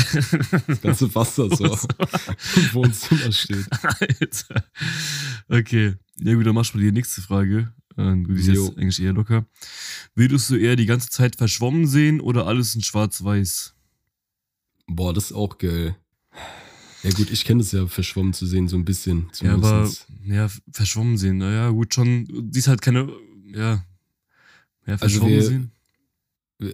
[0.67, 3.65] das ganze Wasser so im Wohnzimmer steht.
[3.81, 4.63] Alter.
[5.49, 5.95] Okay.
[6.19, 7.73] Ja gut, dann machst du mal die nächste Frage.
[7.97, 8.65] Äh, Du bist Jo.
[8.67, 9.47] jetzt eigentlich eher locker.
[10.13, 13.73] Würdest du eher die ganze Zeit verschwommen sehen oder alles in schwarz-weiß?
[14.87, 15.95] Boah, das ist auch geil.
[17.03, 19.27] Ja gut, ich kenne das ja, verschwommen zu sehen, so ein bisschen.
[19.41, 19.89] Ja, aber
[20.25, 21.37] ja, verschwommen sehen.
[21.39, 22.25] Naja, gut, schon.
[22.25, 23.09] Du siehst halt keine.
[23.53, 23.83] Ja.
[24.85, 25.71] Ja, Also verschwommen wir- sehen.
[26.61, 26.73] Äh,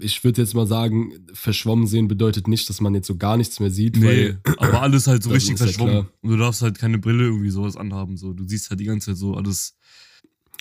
[0.00, 3.60] ich würde jetzt mal sagen, verschwommen sehen bedeutet nicht, dass man jetzt so gar nichts
[3.60, 5.92] mehr sieht, Nee, weil aber alles halt so richtig ist ja verschwommen.
[6.04, 6.12] klar.
[6.20, 8.16] Und du darfst halt keine Brille irgendwie sowas anhaben.
[8.18, 8.32] So.
[8.34, 9.74] Du siehst halt die ganze Zeit so alles.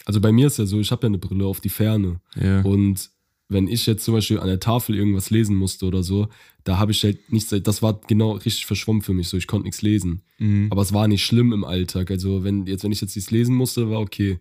[0.06, 2.62] also bei mir ist ja so, ich habe ja eine Brille auf die Ferne Ja.
[2.62, 3.10] und
[3.52, 6.30] wenn ich jetzt zum Beispiel an der Tafel irgendwas lesen musste oder so,
[6.64, 9.66] da habe ich halt nichts, das war genau richtig verschwommen für mich, so ich konnte
[9.66, 10.22] nichts lesen.
[10.40, 10.68] Mhm.
[10.72, 13.56] Aber es war nicht schlimm im Alltag, also wenn jetzt wenn ich jetzt nichts lesen
[13.56, 14.40] musste, war okay.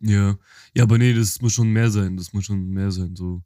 [0.00, 0.38] Ja.
[0.74, 2.16] Ja, aber nee, das muss schon mehr sein.
[2.16, 3.16] Das muss schon mehr sein.
[3.16, 3.42] So.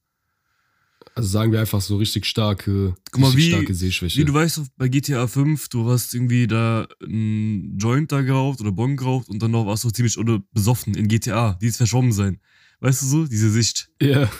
[1.14, 4.20] Also sagen wir einfach so richtig starke, Guck mal, richtig wie- starke Sehschwäche.
[4.20, 8.72] Wie du weißt, bei GTA 5, du hast irgendwie da einen Joint da geraucht oder
[8.72, 11.54] Bon geraucht und dann noch warst du ziemlich oder besoffen in GTA.
[11.62, 12.40] Die ist verschwommen sein.
[12.80, 13.26] Weißt du so?
[13.26, 13.90] Diese Sicht.
[14.00, 14.30] ja.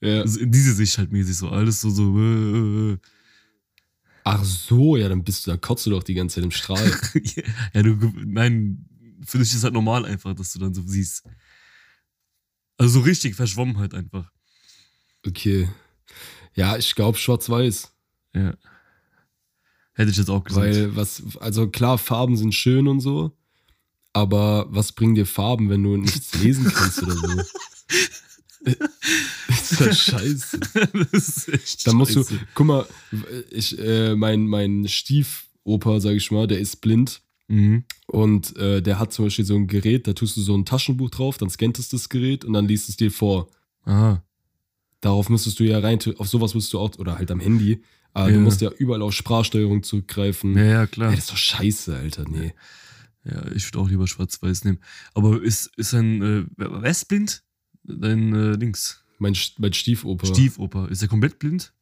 [0.00, 0.20] ja.
[0.20, 1.48] Also diese Sicht halt mäßig so.
[1.48, 2.18] Alles so, so.
[2.18, 2.98] Äh, äh,
[4.24, 6.92] Ach so, ja, dann bist du, dann kotzt du doch die ganze Zeit im Strahl.
[7.14, 7.42] äh.
[7.74, 8.86] ja, du, nein,
[9.24, 11.24] für dich ist halt normal einfach, dass du dann so siehst.
[12.76, 14.30] Also so richtig verschwommen halt einfach.
[15.26, 15.68] Okay.
[16.54, 17.92] Ja, ich glaube schwarz-weiß.
[18.34, 18.54] Ja.
[19.92, 20.66] Hätte ich jetzt auch gesagt.
[20.66, 23.36] Weil was, also klar, Farben sind schön und so,
[24.12, 27.28] aber was bringen dir Farben, wenn du nichts lesen kannst oder so?
[29.48, 30.58] ist ja scheiße.
[31.12, 32.40] das ist echt Da musst du, scheiße.
[32.54, 32.86] guck mal,
[33.50, 37.84] ich, äh, mein, mein Stiefoper, sag ich mal, der ist blind Mhm.
[38.06, 41.10] und äh, der hat zum Beispiel so ein Gerät, da tust du so ein Taschenbuch
[41.10, 43.50] drauf, dann scannt es das Gerät und dann liest es dir vor.
[43.82, 44.24] Aha.
[45.02, 47.82] Darauf müsstest du ja rein, auf sowas müsstest du auch, oder halt am Handy,
[48.14, 48.36] aber Ja.
[48.36, 50.56] du musst ja überall auf Sprachsteuerung zurückgreifen.
[50.56, 51.10] Ja, ja, klar.
[51.10, 52.54] Ey, das ist doch scheiße, Alter, nee.
[53.26, 54.78] Ja, ich würde auch lieber schwarz-weiß nehmen.
[55.12, 57.42] Aber ist, ist ein, äh, wer ist blind?
[57.84, 59.04] Dein äh, Dings.
[59.18, 60.26] Mein, mein Stiefoper.
[60.26, 60.88] Stiefoper.
[60.90, 61.72] Ist er komplett blind?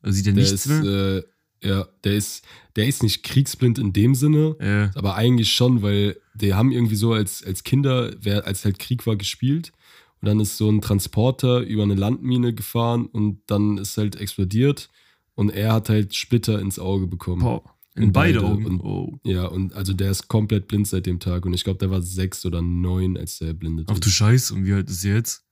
[0.00, 0.84] Also sieht er der nichts ist, mehr?
[0.84, 1.22] äh,
[1.60, 2.44] ja, der ist,
[2.76, 4.90] der ist nicht kriegsblind in dem Sinne, ja.
[4.94, 9.06] aber eigentlich schon, weil die haben irgendwie so als, als Kinder, wer, als halt Krieg
[9.06, 9.72] war, gespielt.
[10.20, 14.88] Und dann ist so ein Transporter über eine Landmine gefahren und dann ist halt explodiert
[15.34, 17.42] und er hat halt Splitter ins Auge bekommen.
[17.42, 17.62] Boah.
[17.94, 18.52] In, In beide, beide.
[18.52, 18.66] Augen.
[18.66, 19.18] Und- oh.
[19.24, 22.02] Ja, und also der ist komplett blind seit dem Tag und ich glaube, der war
[22.02, 24.14] sechs oder neun, als der blindet Ach du ist.
[24.14, 25.44] Scheiße, und wie alt ist er jetzt?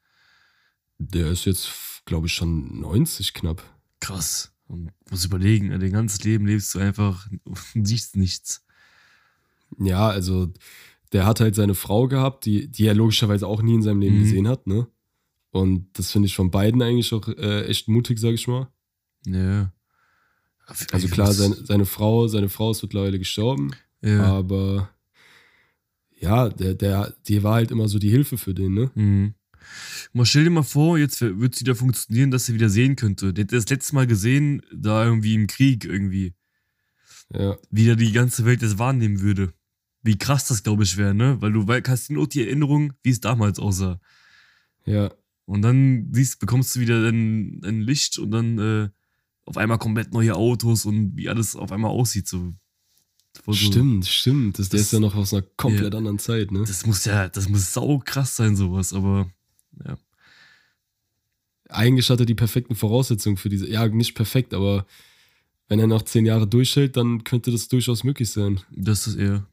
[0.99, 3.63] Der ist jetzt, glaube ich, schon 90 knapp.
[4.01, 4.53] Krass.
[4.69, 7.29] Und muss überlegen, dein ganzes Leben lebst du einfach
[7.75, 8.65] und siehst nichts.
[9.79, 10.53] Ja, also
[11.13, 14.17] der hat halt seine Frau gehabt, die, die er logischerweise auch nie in seinem Leben
[14.19, 14.23] Mhm.
[14.23, 14.87] gesehen hat, ne?
[15.51, 18.69] Und das finde ich von beiden eigentlich auch äh, echt mutig, sag ich mal.
[19.27, 19.73] Ja.
[20.91, 23.71] Also klar, seine, seine Frau, seine Frau ist mittlerweile gestorben,
[24.03, 24.25] Ja.
[24.25, 24.91] aber
[26.19, 28.91] ja, der, der, die war halt immer so die Hilfe für den, ne?
[28.95, 29.35] Mhm.
[30.13, 33.33] Mal stell dir mal vor, jetzt wird es wieder funktionieren, dass er wieder sehen könnte.
[33.35, 36.35] Der hat das letzte Mal gesehen, da irgendwie im Krieg irgendwie.
[37.33, 39.53] Ja, wie er die ganze Welt das wahrnehmen würde.
[40.03, 41.37] Wie krass das, glaube ich, wäre, ne?
[41.41, 44.01] Weil du hast nur die Erinnerung, wie es damals aussah.
[44.85, 45.11] ja,
[45.45, 48.89] Und dann siehst, bekommst du wieder dein, dein Licht und dann äh,
[49.45, 52.29] auf einmal komplett neue Autos und wie alles auf einmal aussieht.
[52.29, 52.55] So.
[53.45, 54.59] So- stimmt, stimmt.
[54.61, 56.61] Das, der Das- ist ja noch aus einer komplett anderen Zeit, ne?
[56.61, 59.29] Das muss ja, das muss sau krass sein, sowas, aber
[59.85, 59.99] ja.
[61.69, 64.87] Eigentlich hat er die perfekten Voraussetzungen für diese, ja, nicht perfekt, aber
[65.69, 68.61] wenn er noch zehn Jahre durchhält, dann könnte das durchaus möglich sein.
[68.71, 69.47] Das ist eher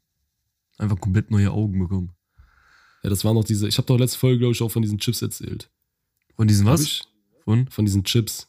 [0.77, 2.11] einfach komplett neue Augen bekommen.
[3.03, 4.99] Ja, das waren noch diese, ich habe doch letzte Folge, glaube ich, auch von diesen
[4.99, 5.71] Chips erzählt.
[6.35, 6.81] Von diesen was?
[6.83, 7.03] Ich?
[7.45, 7.67] Von?
[7.67, 8.47] Von diesen Chips,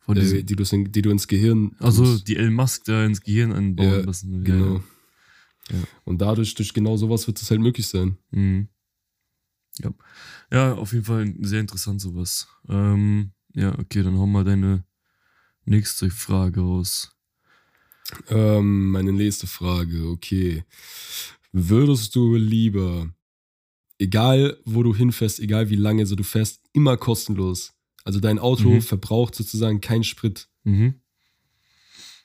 [0.00, 0.44] Von äh, diesen.
[0.46, 1.74] die, du, in- die du ins Gehirn.
[1.78, 4.44] Also die Elon Musk da ins Gehirn einbauen Ja, lassen.
[4.44, 4.82] Genau.
[5.70, 5.78] Ja.
[6.04, 8.18] Und dadurch, durch genau sowas wird es halt möglich sein.
[8.30, 8.68] Mhm.
[9.82, 9.94] Ja.
[10.52, 12.48] ja, auf jeden Fall sehr interessant sowas.
[12.68, 14.84] Ähm, ja, okay, dann hau mal deine
[15.64, 17.16] nächste Frage raus.
[18.28, 20.64] Ähm, meine nächste Frage, okay.
[21.52, 23.08] Würdest du lieber,
[23.98, 27.72] egal wo du hinfährst, egal wie lange, so du fährst immer kostenlos.
[28.04, 28.82] Also dein Auto Mhm.
[28.82, 30.48] verbraucht sozusagen keinen Sprit.
[30.64, 30.94] Mhm.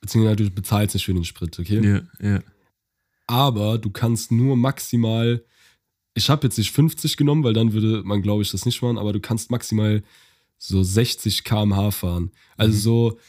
[0.02, 2.04] Beziehungsweise du bezahlst nicht für den Sprit, okay?
[2.22, 2.44] Ja, ja.
[3.28, 5.44] Aber du kannst nur maximal,
[6.16, 8.98] ich habe jetzt nicht 50 genommen, weil dann würde man, glaube ich, das nicht machen,
[8.98, 10.02] aber du kannst maximal
[10.58, 12.32] so 60 km/h fahren.
[12.58, 12.82] Also Mhm.
[12.82, 13.20] so,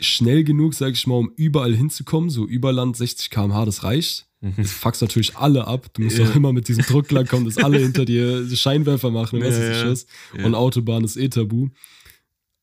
[0.00, 2.28] schnell genug, sag ich mal, um überall hinzukommen.
[2.28, 4.26] So Überland 60 km/h, das reicht.
[4.56, 5.86] Das fuckst natürlich alle ab.
[5.94, 6.28] Du musst Ja.
[6.28, 9.60] auch immer mit diesem Druck klarkommen, dass alle hinter dir Scheinwerfer machen und was Ja,
[9.70, 10.06] weiß ich was.
[10.36, 10.44] Ja.
[10.44, 11.68] Und Autobahn ist eh tabu.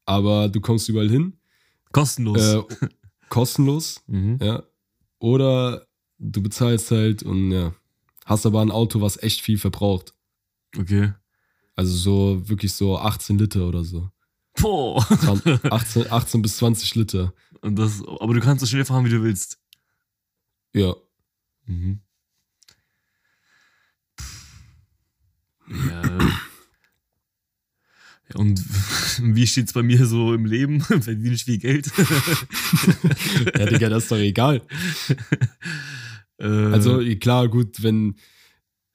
[0.05, 1.33] Aber du kommst überall hin.
[1.91, 2.37] Kostenlos.
[2.39, 2.61] Äh,
[3.29, 4.37] kostenlos, mhm.
[4.41, 4.63] ja.
[5.19, 5.87] Oder
[6.19, 7.73] du bezahlst halt und ja,
[8.25, 10.13] hast aber ein Auto, was echt viel verbraucht.
[10.77, 11.13] Okay.
[11.75, 14.09] Also so wirklich so 18 Liter oder so.
[14.59, 15.05] Boah.
[15.05, 17.33] 20, 18, 18 bis 20 Liter.
[17.61, 19.59] Und das, aber du kannst so schnell fahren, wie du willst.
[20.73, 20.95] Ja.
[21.65, 21.99] Mhm.
[25.67, 26.19] Ja.
[26.19, 26.31] ja.
[28.35, 28.59] Und
[29.35, 30.81] wie steht's bei mir so im Leben?
[30.81, 31.91] Verdiene ich viel Geld?
[33.57, 34.61] Ja, Digga, das ist doch egal.
[36.39, 38.15] äh, Also klar, gut, wenn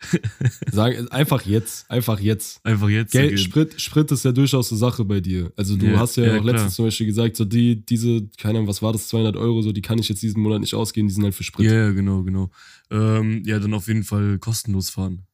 [0.73, 2.65] sagen einfach jetzt, einfach jetzt.
[2.65, 3.13] einfach jetzt.
[3.13, 3.39] Geld.
[3.39, 5.53] Sprit, Sprit ist ja durchaus eine Sache bei dir.
[5.57, 8.59] Also du Ja, hast ja, ja, auch letztens zum Beispiel gesagt, so die, diese, keine
[8.59, 11.09] Ahnung, was war das, 200 Euro, so die kann ich jetzt diesen Monat nicht ausgeben,
[11.09, 11.67] die sind halt für Sprit.
[11.67, 12.51] Ja, ja, genau, genau.
[12.91, 15.27] Ähm, ja, dann auf jeden Fall kostenlos fahren.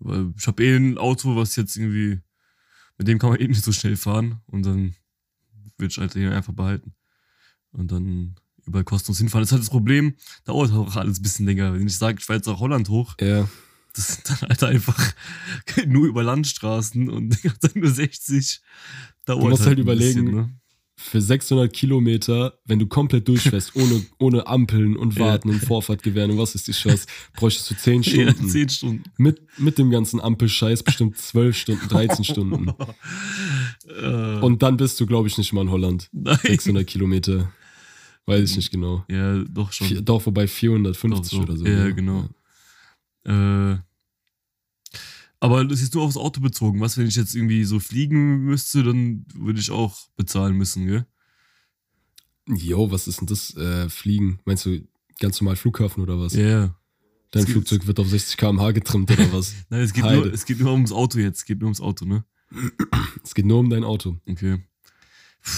[0.00, 2.18] Weil ich habe eh ein Auto, was jetzt irgendwie,
[2.98, 4.94] mit dem kann man eben nicht so schnell fahren und dann
[5.76, 6.92] würde ich halt einfach behalten.
[7.70, 8.34] Und dann
[8.68, 9.42] überall kostenlos hinfahren.
[9.42, 11.72] Das ist halt das Problem, dauert auch alles ein bisschen länger.
[11.74, 13.48] Wenn ich sage, ich fahre jetzt nach Holland hoch, Ja.
[13.94, 15.14] das sind dann halt einfach
[15.86, 18.60] nur über Landstraßen und dann nur 60.
[19.26, 20.54] Dauert musst halt ein überlegen, bisschen, ne?
[21.00, 25.26] Für 600 Kilometer, wenn du komplett durchfährst, ohne, ohne Ampeln und Ja.
[25.26, 28.48] Warten und Vorfahrtgewähren und was ist die Chance, bräuchtest du 10 Ja, Stunden.
[28.48, 29.02] 10 Stunden.
[29.16, 32.72] Mit, mit dem ganzen Ampelscheiß bestimmt 12 Stunden, 13 Stunden.
[34.02, 36.08] Äh, Und dann bist du, glaube ich, nicht mal in Holland.
[36.12, 36.36] nein.
[36.42, 37.52] 600 Kilometer.
[38.28, 39.06] Weiß ich nicht genau.
[39.08, 39.86] Ja, doch schon.
[39.86, 41.48] Vier, doch, wobei 450 Doch, doch.
[41.48, 41.66] oder so.
[41.66, 41.94] Ja, ne?
[41.94, 42.28] genau.
[43.24, 43.78] Äh,
[45.40, 46.78] aber das ist nur aufs Auto bezogen.
[46.80, 51.06] Was, wenn ich jetzt irgendwie so fliegen müsste, dann würde ich auch bezahlen müssen, gell?
[52.48, 53.56] Jo, was ist denn das?
[53.56, 54.40] Äh, Fliegen?
[54.44, 54.86] Meinst du
[55.20, 56.34] ganz normal Flughafen oder was?
[56.34, 56.74] Ja, ja.
[57.30, 59.54] Dein Es Flugzeug wird auf 60 km/h getrimmt oder was?
[59.70, 60.16] Nein, es geht, Heide.
[60.16, 61.38] nur, es geht nur ums Auto jetzt.
[61.38, 62.24] Es geht nur ums Auto, ne?
[63.24, 64.18] es geht nur um dein Auto.
[64.28, 64.50] Okay.
[64.52, 65.52] Ja,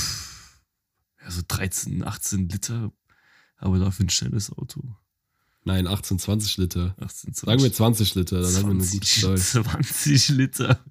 [1.30, 2.92] so 13, 18 Liter.
[3.56, 4.82] Aber dafür ein schnelles Auto.
[5.64, 6.96] Nein, 18, 20 Liter.
[6.98, 7.46] 18, 20.
[7.46, 9.64] Sagen wir 20 Liter, dann haben wir eine gute 20, Zahl.
[9.64, 10.84] 20 Liter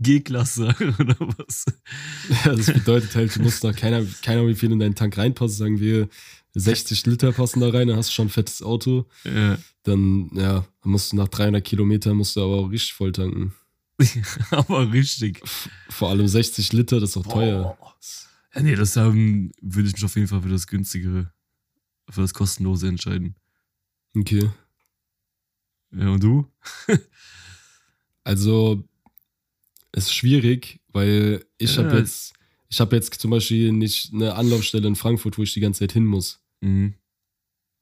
[0.00, 1.66] G-Klasse oder was?
[2.44, 5.56] Ja, das bedeutet halt, du musst noch keiner, keiner wie viel in deinen Tank reinpassen,
[5.56, 6.08] sagen wir
[6.54, 9.06] 60 Liter passen da rein, dann hast du schon ein fettes Auto.
[9.24, 9.56] Ja.
[9.84, 13.54] Dann, ja, musst du nach 300 Kilometern musst du aber auch richtig voll tanken.
[14.50, 15.40] aber richtig.
[15.88, 17.62] Vor allem 60 Liter, das ist auch teuer.
[17.62, 17.78] Boah.
[17.80, 18.27] Ja,
[18.62, 21.32] nee, das ähm, würde ich mich auf jeden Fall für das günstigere,
[22.10, 23.34] für das kostenlose entscheiden.
[24.16, 24.50] Okay.
[25.92, 26.46] Ja, und du?
[28.24, 28.84] Also,
[29.92, 31.84] es ist schwierig, weil ich Ja.
[31.84, 32.34] habe jetzt,
[32.68, 35.92] ich habe jetzt zum Beispiel nicht eine Anlaufstelle in Frankfurt, wo ich die ganze Zeit
[35.92, 36.38] hin muss.
[36.60, 36.92] Mhm.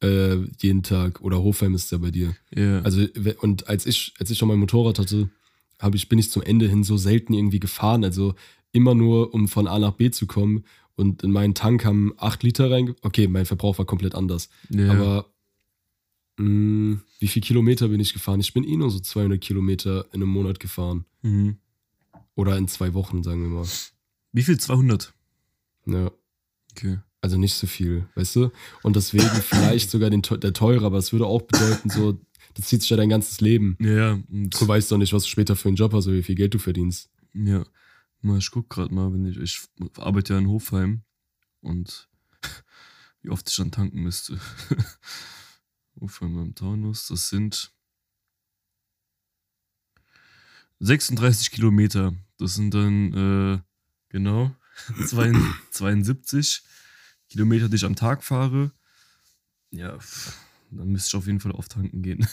[0.02, 1.20] Äh, jeden Tag.
[1.22, 2.36] Oder Hofheim ist ja bei dir.
[2.54, 2.80] Ja.
[2.82, 3.04] Also,
[3.40, 5.30] und als ich, als ich schon mein Motorrad hatte,
[5.94, 8.04] ich, bin ich zum Ende hin so selten irgendwie gefahren.
[8.04, 8.34] Also
[8.76, 10.64] immer nur, um von A nach B zu kommen.
[10.94, 12.94] Und in meinen Tank haben 8 Liter rein.
[13.02, 14.48] Okay, mein Verbrauch war komplett anders.
[14.70, 14.90] ja.
[14.92, 15.26] Aber
[16.38, 18.40] mh, wie viel Kilometer bin ich gefahren?
[18.40, 21.04] Ich bin eh nur so 200 Kilometer in einem Monat gefahren.
[21.22, 21.56] mhm.
[22.34, 23.66] Oder in zwei Wochen, sagen wir mal.
[24.32, 24.58] Wie viel?
[24.60, 25.14] 200?
[25.86, 26.10] Ja.
[26.72, 26.98] Okay.
[27.22, 28.50] Also nicht so viel, weißt du?
[28.82, 32.20] Und deswegen vielleicht sogar den, der teure, aber es würde auch bedeuten, so,
[32.52, 33.78] das zieht sich ja dein ganzes Leben.
[33.80, 36.22] Ja, und, Du weißt doch nicht, was du später für einen Job hast oder wie
[36.22, 37.08] viel Geld du verdienst.
[37.32, 37.64] ja.
[38.26, 39.62] Mal, ich guck gerade mal, wenn ich, ich
[39.98, 41.02] arbeite ja in Hofheim
[41.60, 42.08] und
[43.22, 44.40] wie oft ich dann tanken müsste.
[46.00, 47.72] Hofheim beim Taunus, das sind
[50.80, 52.14] 36 Kilometer.
[52.38, 53.62] Das sind dann, äh,
[54.08, 54.54] genau,
[55.70, 56.62] 72
[57.28, 58.72] Kilometer, die ich am Tag fahre.
[59.70, 59.98] Ja,
[60.70, 62.26] dann müsste ich auf jeden Fall auftanken gehen.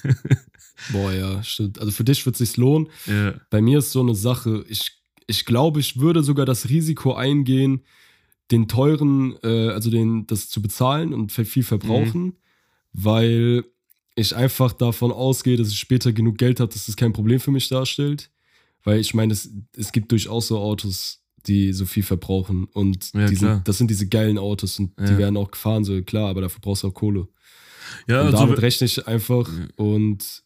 [0.91, 1.79] Boah, ja, stimmt.
[1.79, 2.89] Also für dich wird es sich lohnen.
[3.05, 7.13] ja, Bei mir ist so eine Sache, ich, ich glaube, ich würde sogar das Risiko
[7.13, 7.81] eingehen,
[8.51, 12.37] den teuren, äh, also den, das zu bezahlen und viel verbrauchen,
[12.91, 13.63] weil
[14.15, 17.51] ich einfach davon ausgehe, dass ich später genug Geld habe, dass das kein Problem für
[17.51, 18.29] mich darstellt.
[18.83, 23.25] Weil ich meine, es, es gibt durchaus so Autos, die so viel verbrauchen und Ja,
[23.25, 25.17] die sind, das sind diese geilen Autos und die Ja.
[25.19, 27.27] werden auch gefahren, so klar, aber dafür brauchst du auch Kohle.
[28.07, 30.42] ja und also, damit rechne ich einfach und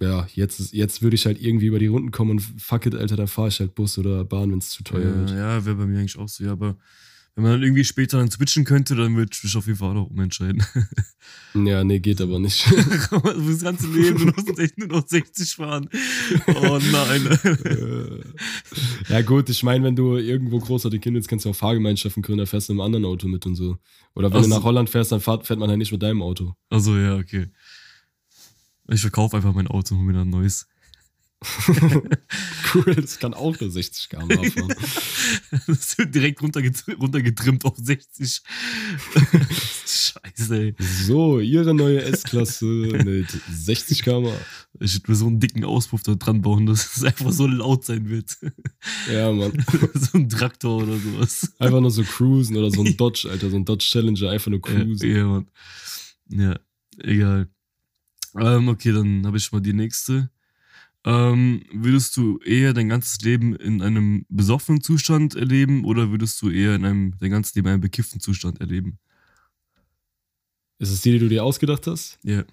[0.00, 2.94] ja, jetzt, ist- jetzt würde ich halt irgendwie über die Runden kommen und fuck it,
[2.94, 5.30] Alter, dann fahre ich halt Bus oder Bahn, wenn es zu teuer ja, wird.
[5.30, 6.44] ja wäre bei mir eigentlich auch so.
[6.44, 6.76] Ja, aber
[7.34, 9.96] Wenn man dann irgendwie später dann switchen könnte, dann würde ich mich auf jeden Fall
[9.96, 10.62] auch umentscheiden.
[11.54, 12.66] Ja, nee, geht aber nicht.
[13.10, 15.88] das ganze Leben, du musst echt nur noch 60 fahren.
[16.46, 17.38] Oh nein.
[19.08, 22.40] Ja, gut, ich meine, wenn du irgendwo großartige Kinder jetzt kannst du auch Fahrgemeinschaften gründen,
[22.40, 23.78] da fährst du in einem anderen Auto mit und so.
[24.14, 26.22] Oder wenn Ach du nach Holland fährst, dann fährt, fährt man halt nicht mit deinem
[26.22, 26.54] Auto.
[26.70, 27.48] Also ja, okay.
[28.90, 30.66] Ich verkaufe einfach mein Auto und hol mir dann ein neues.
[32.74, 34.74] Cool, das kann auch nur 60 km/h fahren.
[35.66, 38.42] Das wird direkt runtergetr runtergetrimmt auf 60.
[39.86, 40.74] Scheiße, ey.
[40.78, 44.36] So, ihre neue S-Klasse mit 60 km/h.
[44.80, 47.86] Ich würde mir so einen dicken Auspuff da dran bauen, dass es einfach so laut
[47.86, 48.36] sein wird.
[49.10, 49.64] Ja, Mann.
[49.94, 51.54] so ein Traktor oder sowas.
[51.58, 54.60] Einfach nur so cruisen oder so ein Dodge, Alter, so ein Dodge Challenger, einfach nur
[54.60, 55.08] cruisen.
[55.08, 55.50] Ja, ja, Mann.
[56.28, 56.60] Ja,
[56.98, 57.48] egal.
[58.40, 60.30] Ähm, okay, dann habe ich mal die nächste.
[61.04, 66.50] Ähm, würdest du eher dein ganzes Leben in einem besoffenen Zustand erleben oder würdest du
[66.50, 68.98] eher in einem dein ganzes Leben in einem bekifften Zustand erleben?
[70.78, 72.18] Ist es die, die du dir ausgedacht hast?
[72.22, 72.44] Ja.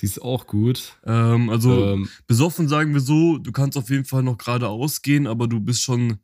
[0.00, 0.96] Die ist auch gut.
[1.04, 5.26] Ähm, also ähm, besoffen sagen wir so, du kannst auf jeden Fall noch geradeaus gehen,
[5.26, 6.18] aber du bist schon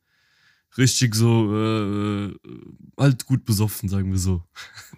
[0.79, 2.35] richtig so äh,
[2.99, 4.43] halt gut besoffen, sagen wir so.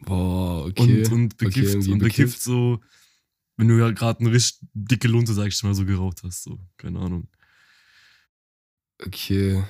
[0.05, 1.05] boah, okay.
[1.07, 2.81] Und, und bekifft, irgendwie und bekifft so,
[3.57, 6.43] wenn du ja gerade eine richtig dicke Lunte, sag ich mal, so geraucht hast.
[6.43, 7.29] So, keine Ahnung.
[9.05, 9.63] Okay.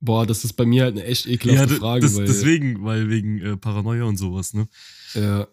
[0.00, 2.26] Boah, das ist bei mir halt eine echt ekelhafte d- Frage, das, weil.
[2.26, 4.68] deswegen, weil wegen äh, Paranoia und sowas, ne?
[5.14, 5.46] Ja.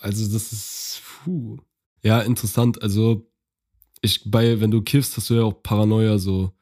[0.00, 1.02] Also, das ist.
[1.24, 1.58] Puh.
[2.02, 2.80] Ja, interessant.
[2.82, 3.30] Also,
[4.00, 6.55] ich, bei, wenn du kiffst, hast du ja auch Paranoia so.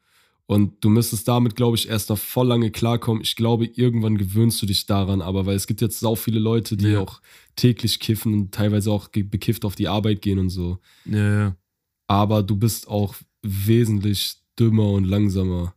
[0.47, 3.23] Und du müsstest damit, glaube ich, erst noch voll lange klarkommen.
[3.23, 6.77] Ich glaube, irgendwann gewöhnst du dich daran, aber weil es gibt jetzt sau viele Leute,
[6.77, 6.99] die Ja.
[6.99, 7.19] auch
[7.55, 10.77] täglich kiffen und teilweise auch bekifft auf die Arbeit gehen und so.
[11.05, 11.55] Ja, ja.
[12.07, 15.73] Aber du bist auch wesentlich dümmer und langsamer.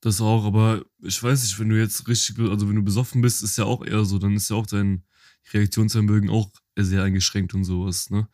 [0.00, 3.42] Das auch, aber ich weiß nicht, wenn du jetzt richtig, also wenn du besoffen bist,
[3.42, 5.04] ist ja auch eher so, dann ist ja auch dein
[5.52, 8.26] Reaktionsvermögen auch sehr eingeschränkt und sowas, ne?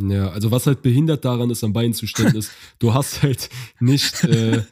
[0.00, 3.48] Ja, also was halt behindert daran ist am Beinzustand ist, du hast halt
[3.80, 4.62] nicht, äh,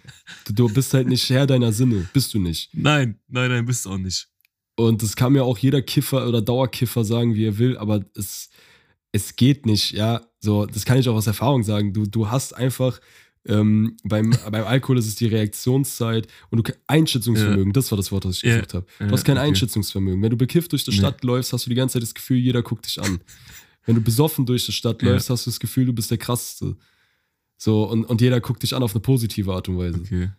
[0.48, 2.70] du, bist halt nicht Herr deiner Sinne, bist du nicht.
[2.72, 4.28] Nein, nein, nein, bist du auch nicht.
[4.76, 8.50] Und das kann mir auch jeder Kiffer oder Dauerkiffer sagen, wie er will, aber es,
[9.10, 10.20] es geht nicht, ja.
[10.38, 11.92] So, das kann ich auch aus Erfahrung sagen.
[11.92, 13.00] Du, du hast einfach,
[13.46, 18.26] ähm, beim, beim Alkohol ist es die Reaktionszeit und du Einschätzungsvermögen, das war das Wort,
[18.26, 18.56] das ich Ja.
[18.56, 18.86] gesucht habe.
[18.98, 19.48] Du Ja, hast kein okay.
[19.48, 20.22] Einschätzungsvermögen.
[20.22, 20.98] Wenn du bekifft durch die Nee.
[20.98, 23.18] Stadt läufst, hast du die ganze Zeit das Gefühl, jeder guckt dich an.
[23.86, 25.10] Wenn du besoffen durch die Stadt Ja.
[25.12, 26.76] läufst, hast du das Gefühl, du bist der krasseste.
[27.56, 30.00] So, und, und jeder guckt dich an auf eine positive Art und Weise.
[30.00, 30.30] Okay.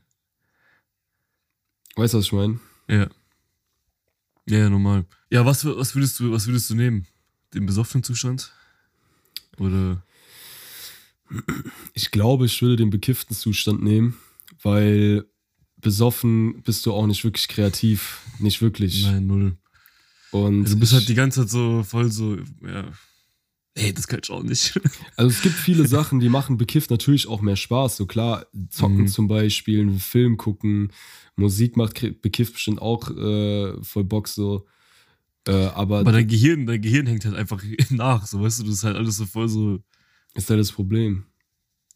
[1.95, 2.59] Weißt du, was ich meine?
[2.87, 3.09] Ja.
[4.49, 5.05] Ja, ja, normal.
[5.31, 7.07] Ja, was, was würdest du, was würdest du nehmen?
[7.53, 8.53] Den besoffenen Zustand?
[9.57, 10.03] Oder?
[11.93, 14.17] Ich glaube, ich würde den bekifften Zustand nehmen,
[14.61, 15.25] weil
[15.77, 18.21] besoffen bist du auch nicht wirklich kreativ.
[18.39, 19.03] Nicht wirklich.
[19.03, 19.57] Nein, null.
[20.31, 22.91] Und Also du bist halt die ganze Zeit so voll so, ja.
[23.78, 24.80] Ey, das kann ich auch nicht.
[25.15, 27.97] also es gibt viele Sachen, die machen bekifft natürlich auch mehr Spaß.
[27.97, 29.07] So klar, zocken Mhm.
[29.07, 30.91] zum Beispiel, einen Film gucken,
[31.36, 34.65] Musik macht bekifft bestimmt auch äh, voll Bock so.
[35.47, 38.73] Äh, aber Aber dein Gehirn, dein Gehirn hängt halt einfach nach, so weißt du, das
[38.75, 39.80] ist halt alles so voll so.
[40.34, 41.25] ist ja das Problem.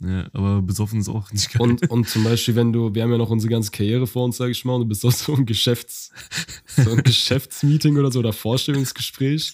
[0.04, 1.62] Ja, aber besoffen ist auch nicht geil.
[1.62, 4.38] Und, und zum Beispiel, wenn du, wir haben ja noch unsere ganze Karriere vor uns,
[4.38, 6.12] sag ich mal, und du bist auf so ein Geschäfts,
[6.66, 9.54] so ein Geschäftsmeeting oder so oder Vorstellungsgespräch.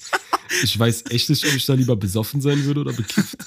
[0.64, 3.38] Ich weiß echt nicht, ob ich da lieber besoffen sein würde oder bekifft.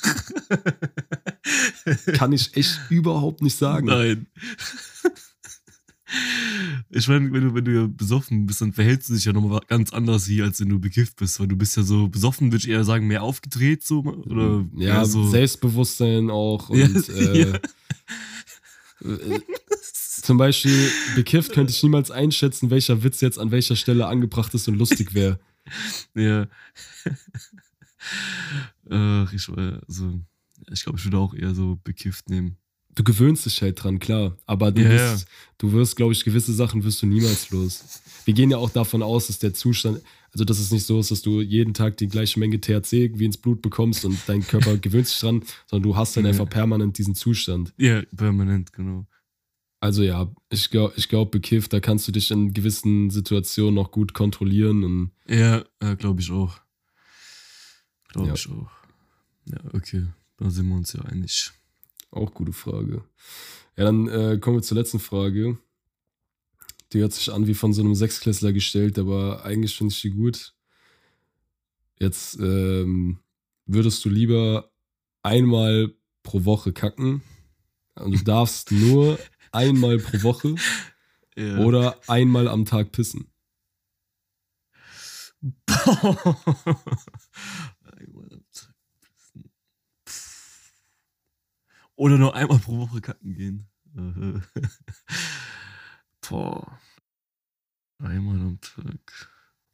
[2.12, 3.86] Kann ich echt überhaupt nicht sagen.
[3.86, 4.26] Nein.
[6.92, 9.60] Ich meine, wenn du, wenn du ja besoffen bist, dann verhältst du dich ja nochmal
[9.68, 12.64] ganz anders hier, als wenn du bekifft bist, weil du bist ja so besoffen, würde
[12.64, 15.28] ich eher sagen, mehr aufgedreht so oder ja, eher so.
[15.28, 16.68] Selbstbewusstsein auch.
[16.68, 17.54] Und Ja, äh, ja.
[19.08, 19.40] äh,
[20.22, 24.66] zum Beispiel, bekifft könnte ich niemals einschätzen, welcher Witz jetzt an welcher Stelle angebracht ist
[24.68, 25.38] und lustig wäre.
[26.14, 26.48] Ja.
[28.88, 30.20] Ach, ich, war- also,
[30.72, 32.56] ich glaube, ich würde auch eher so bekifft nehmen.
[32.94, 34.36] Du gewöhnst dich halt dran, klar.
[34.46, 35.26] Aber du, Ja, bist,
[35.58, 38.02] du wirst, glaube ich, gewisse Sachen wirst du niemals los.
[38.24, 40.00] Wir gehen ja auch davon aus, dass der Zustand,
[40.32, 43.24] also dass es nicht so ist, dass du jeden Tag die gleiche Menge THC irgendwie
[43.26, 46.30] ins Blut bekommst und dein Körper gewöhnt sich dran, sondern du hast dann Ja.
[46.30, 47.72] einfach permanent diesen Zustand.
[47.78, 49.06] Ja, permanent, genau.
[49.82, 53.92] Also ja, ich glaube, ich glaub, bekifft, da kannst du dich in gewissen Situationen noch
[53.92, 56.60] gut kontrollieren und Ja, ja glaube ich auch.
[58.08, 58.34] Glaube Ja.
[58.34, 58.70] ich auch.
[59.46, 60.06] Ja, okay.
[60.36, 61.50] Da sind wir uns ja einig.
[62.10, 63.04] Auch gute Frage.
[63.76, 65.58] Ja, dann äh, kommen wir zur letzten Frage.
[66.92, 70.10] Die hört sich an wie von so einem Sechsklässler gestellt, aber eigentlich finde ich die
[70.10, 70.54] gut.
[71.98, 73.20] Jetzt ähm,
[73.66, 74.72] würdest du lieber
[75.22, 77.22] einmal pro Woche kacken
[77.94, 79.18] und du darfst nur
[79.52, 80.54] einmal pro Woche
[81.36, 81.58] Ja.
[81.58, 83.26] oder einmal am Tag pissen.
[87.82, 89.50] Einmal am Tag pissen.
[90.06, 90.72] Pff.
[92.00, 93.66] Oder nur einmal pro Woche kacken gehen.
[96.26, 96.78] Boah.
[97.98, 99.28] Einmal am Tag.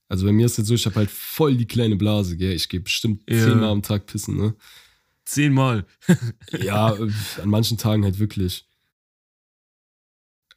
[0.09, 2.51] Also bei mir ist jetzt so, ich habe halt voll die kleine Blase, gell?
[2.53, 3.45] Ich gehe bestimmt Ja.
[3.45, 4.57] zehnmal am Tag pissen, ne?
[5.25, 5.87] Zehnmal.
[6.59, 7.13] Ja, äh,
[7.43, 8.69] an manchen Tagen halt wirklich.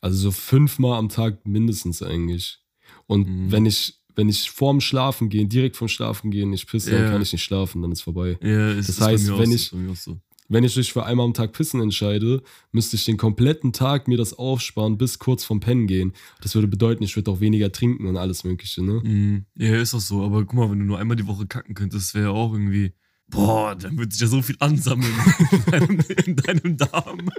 [0.02, 2.64] Also so fünfmal am Tag mindestens eigentlich.
[3.06, 3.52] Und Mhm.
[3.52, 7.12] wenn ich wenn ich vorm Schlafen gehen, direkt vorm Schlafen gehen, nicht pisse, dann Ja.
[7.12, 8.38] kann ich nicht schlafen, dann ist vorbei.
[8.42, 10.20] Ja, Das ist bei heißt, wenn so, ich- so.
[10.50, 12.42] Wenn ich mich für einmal am Tag pissen entscheide,
[12.72, 16.14] müsste ich den kompletten Tag mir das aufsparen bis kurz vorm Pennen gehen.
[16.42, 19.00] Das würde bedeuten, ich würde auch weniger trinken und alles Mögliche, ne?
[19.04, 19.46] Mhm.
[19.56, 20.24] Ja, ist auch so.
[20.24, 22.94] Aber guck mal, wenn du nur einmal die Woche kacken könntest, wäre ja auch irgendwie.
[23.28, 25.14] Boah, dann würde sich ja so viel ansammeln
[25.52, 27.30] in deinem, in deinem Darm.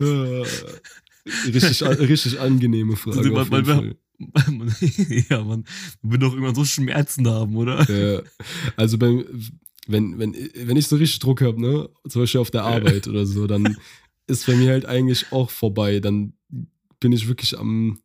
[0.00, 0.42] Äh,
[1.46, 3.22] richtig, richtig angenehme Frage.
[3.22, 3.96] Jeden weil- Fall.
[4.50, 4.74] Man-
[5.28, 5.64] ja, man,
[6.02, 7.84] man wird doch irgendwann so Schmerzen haben, oder?
[7.90, 8.22] Ja,
[8.76, 9.24] also beim,
[9.86, 13.26] wenn, wenn, wenn ich so richtig Druck habe, ne, zum Beispiel auf der Arbeit oder
[13.26, 13.76] so, dann
[14.26, 16.00] ist bei mir halt eigentlich auch vorbei.
[16.00, 16.34] Dann
[17.00, 18.00] bin ich wirklich am,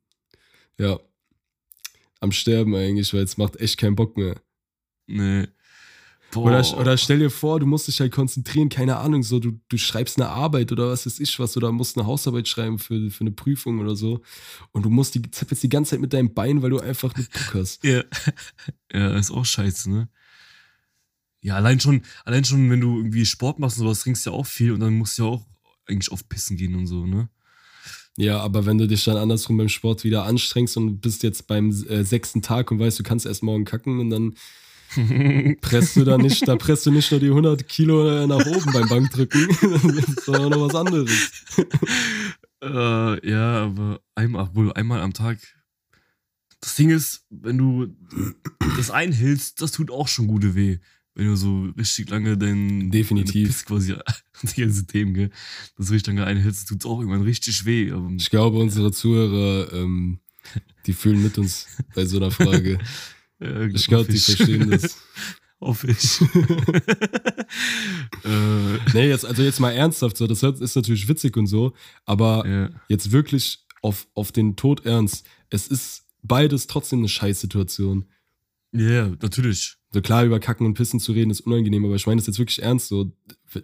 [0.77, 0.99] ja,
[2.19, 4.35] am Sterben eigentlich, weil es macht echt keinen Bock mehr.
[5.07, 5.47] Nee.
[6.35, 9.77] Oder, oder stell dir vor, du musst dich halt konzentrieren, keine Ahnung, so du, du
[9.77, 13.21] schreibst eine Arbeit oder was weiß ich was oder musst eine Hausarbeit schreiben für, für
[13.21, 14.21] eine Prüfung oder so
[14.71, 17.31] und du musst die zappelst die ganze Zeit mit deinem Bein, weil du einfach nicht
[17.31, 17.83] Bock hast.
[17.89, 18.03] Ja.
[18.93, 20.09] ja, ist auch scheiße, ne?
[21.41, 24.35] Ja, allein schon, allein schon, wenn du irgendwie Sport machst und sowas, trinkst du ja
[24.35, 25.45] auch viel und dann musst du ja auch
[25.87, 27.29] eigentlich oft pissen gehen und so, ne?
[28.17, 31.69] Ja, aber wenn du dich dann andersrum beim Sport wieder anstrengst und bist jetzt beim
[31.87, 34.35] äh, sechsten Tag und weißt, du kannst erst morgen kacken und dann
[35.61, 38.73] presst du da nicht, da presst du nicht nur die 100 Kilo äh, nach oben
[38.73, 39.47] beim Bankdrücken,
[40.25, 41.45] sondern noch was anderes.
[42.61, 45.37] äh, ja, aber einmal, wohl einmal am Tag.
[46.59, 47.95] Das Ding ist, wenn du
[48.75, 50.79] das einhältst, das tut auch schon gute weh.
[51.15, 53.33] Wenn du so richtig lange dein Definitiv.
[53.33, 53.95] deine Piss quasi
[54.55, 55.29] die ganze Themen, gell?
[55.77, 57.91] Das so richtig lange einhältst, tut es auch irgendwann richtig weh.
[57.91, 60.19] Aber, Ich glaube, unsere Zuhörer, ähm,
[60.85, 62.79] die fühlen mit uns bei so einer Frage.
[63.41, 64.97] Ja, Ich glaube, die verstehen das.
[65.61, 66.19] Hoffe ich.
[68.25, 71.73] äh, Nee, jetzt, also jetzt mal ernsthaft so, das ist natürlich witzig und so,
[72.05, 72.69] aber ja.
[72.89, 78.05] jetzt wirklich auf, auf den Tod ernst, es ist beides trotzdem eine Scheißsituation.
[78.73, 79.77] Ja, natürlich.
[79.91, 82.37] So klar, über Kacken und Pissen zu reden ist unangenehm, aber ich meine das jetzt
[82.39, 82.89] wirklich ernst.
[82.89, 83.11] So,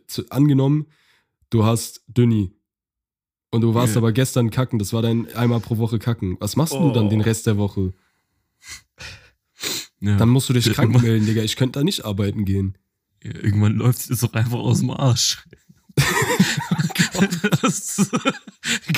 [0.07, 0.87] zu, angenommen,
[1.51, 2.51] du hast Dünni
[3.51, 3.99] und du warst Ja.
[4.01, 6.37] aber gestern kacken, das war dein einmal pro Woche kacken.
[6.39, 7.09] Was machst du dann Oh.
[7.09, 7.93] den Rest der Woche?
[9.99, 10.17] Ja.
[10.17, 11.41] Dann musst du dich krank melden, Digga.
[11.43, 12.77] Ich könnte da nicht arbeiten gehen.
[13.23, 15.43] Ja, irgendwann läuft sich das doch einfach aus dem Arsch.
[17.61, 18.11] das,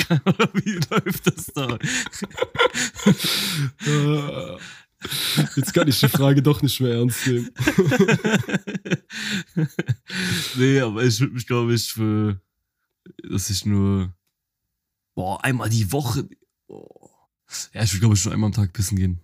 [0.08, 1.78] keine Ahnung, wie läuft das da?
[5.56, 7.50] Jetzt kann ich die Frage doch nicht mehr ernst nehmen.
[10.56, 12.40] nee, aber ich würde mich, glaube ich, für,
[13.30, 14.12] dass ich nur,
[15.14, 16.28] boah, einmal die Woche,
[16.66, 17.10] oh.
[17.72, 19.20] ja, ich würde, glaube ich, schon einmal am Tag pissen gehen.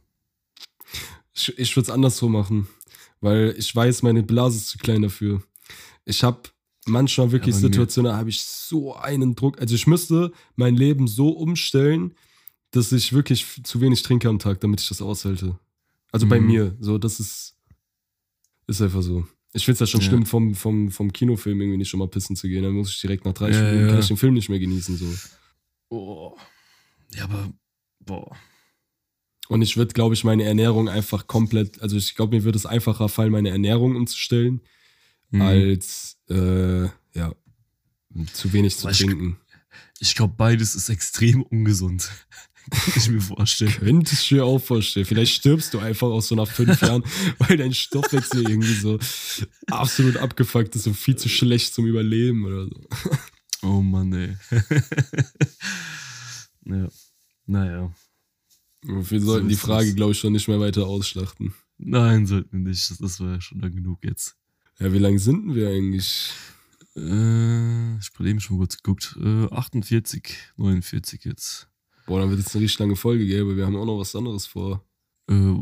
[1.35, 2.69] Ich, ich würde es andersrum machen,
[3.21, 5.43] weil ich weiß, meine Blase ist zu klein dafür.
[6.05, 6.43] Ich habe
[6.87, 9.61] manchmal wirklich Ja, Situationen, da habe ich so einen Druck.
[9.61, 12.15] Also ich müsste mein Leben so umstellen,
[12.71, 15.59] dass ich wirklich zu wenig trinke am Tag, damit ich das aushalte.
[16.15, 16.47] Also bei Mhm.
[16.47, 17.57] mir, so das ist
[18.67, 19.27] ist einfach so.
[19.53, 20.07] Ich finde es ja schon Ja.
[20.09, 22.63] schlimm, vom, vom, vom Kinofilm irgendwie nicht schon mal pissen zu gehen.
[22.63, 23.89] Dann muss ich direkt nach drei Ja, Stunden, ja.
[23.89, 24.97] kann ich den Film nicht mehr genießen.
[24.97, 25.13] So.
[25.91, 26.37] Oh.
[27.15, 27.53] Ja, aber,
[28.01, 28.37] boah.
[29.49, 32.65] Und ich würde, glaube ich, meine Ernährung einfach komplett, also ich glaube, mir würde es
[32.67, 34.61] einfacher fallen, meine Ernährung umzustellen,
[35.31, 35.43] Mhm.
[35.43, 36.85] als äh,
[37.15, 37.35] ja,
[38.33, 39.37] zu wenig zu ich- trinken.
[40.01, 42.11] Ich glaube, beides ist extrem ungesund.
[42.71, 43.73] Kann ich mir vorstellen.
[43.73, 45.07] Könntest du dir auch vorstellen.
[45.07, 47.05] Vielleicht stirbst du einfach auch so nach fünf Jahren,
[47.39, 48.99] weil dein Stoffwechsel irgendwie so
[49.67, 52.81] absolut abgefuckt ist und viel zu schlecht zum Überleben oder so.
[53.63, 54.37] Oh Mann, ey.
[56.67, 56.89] ja.
[57.47, 57.95] Naja.
[58.83, 61.55] Wir sollten die ist Frage, glaube ich, schon nicht mehr weiter ausschlachten.
[61.79, 62.91] Nein, sollten wir nicht.
[62.91, 64.37] Das, das war ja schon lang genug jetzt.
[64.79, 66.31] Ja, wie lange sind wir eigentlich?
[66.97, 69.17] Äh, ich habe eben schon kurz geguckt.
[69.21, 71.69] Äh, 48, 49 jetzt.
[72.07, 73.43] Boah, dann wird jetzt eine richtig lange Folge, gell?
[73.43, 74.85] Aber wir haben auch noch was anderes vor.
[75.29, 75.55] Äh,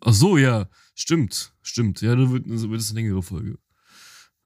[0.00, 0.68] ach so, ja.
[0.94, 2.00] Stimmt, stimmt.
[2.00, 3.58] Ja, da wird, wird es eine längere Folge.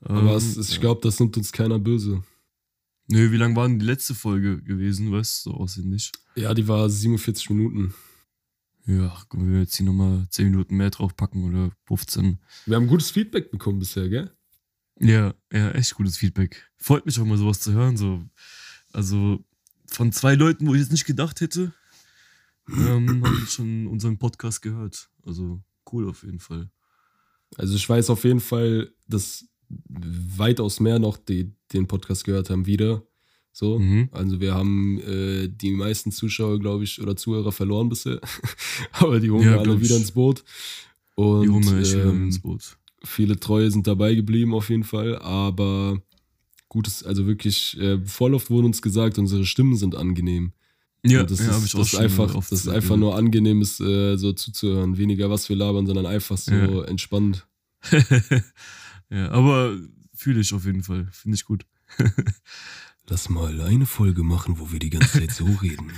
[0.00, 0.80] Aber Ähm, es, ich ja.
[0.80, 2.22] glaube, das nimmt uns keiner böse.
[3.10, 5.10] Nö, wie lang war denn die letzte Folge gewesen?
[5.12, 6.12] Weißt du so auswendig?
[6.36, 7.94] Ja, die war 47 Minuten.
[8.86, 12.38] Ja, wenn wir jetzt hier nochmal 10 Minuten mehr draufpacken oder 15.
[12.66, 14.30] Wir haben gutes Feedback bekommen bisher, gell?
[15.00, 16.68] Ja, ja, echt gutes Feedback.
[16.76, 17.96] Freut mich auch mal sowas zu hören.
[17.96, 18.24] So.
[18.92, 19.44] Also,
[19.90, 21.72] von zwei Leuten, wo ich jetzt nicht gedacht hätte,
[22.68, 25.08] ähm, habe ich schon unseren Podcast gehört.
[25.24, 25.60] Also
[25.92, 26.70] cool auf jeden Fall.
[27.56, 29.46] Also ich weiß auf jeden Fall, dass
[29.88, 33.02] weitaus mehr noch die, den Podcast gehört haben wieder.
[33.52, 34.08] So, Mhm.
[34.12, 38.20] also wir haben äh, die meisten Zuschauer, glaube ich, oder Zuhörer verloren bisher.
[38.92, 40.44] Aber die holen Ja, wir alle wieder ins Boot.
[41.16, 42.76] Und Die holen wir ähm, ins Boot.
[43.02, 45.18] viele Treue sind dabei geblieben auf jeden Fall.
[45.18, 46.00] Aber
[46.68, 50.52] gutes, also wirklich, äh, Vorlauf wurde uns gesagt, unsere Stimmen sind angenehm.
[51.04, 54.16] Ja, Und das, ja, ist, das, ist einfach, das ist einfach nur angenehm, ist, äh,
[54.16, 54.98] so zuzuhören.
[54.98, 56.84] Weniger was wir labern, sondern einfach so Ja.
[56.84, 57.46] entspannt.
[59.10, 59.78] ja, aber
[60.14, 61.06] fühle ich auf jeden Fall.
[61.12, 61.64] Finde ich gut.
[63.08, 65.92] Lass mal eine Folge machen, wo wir die ganze Zeit so reden.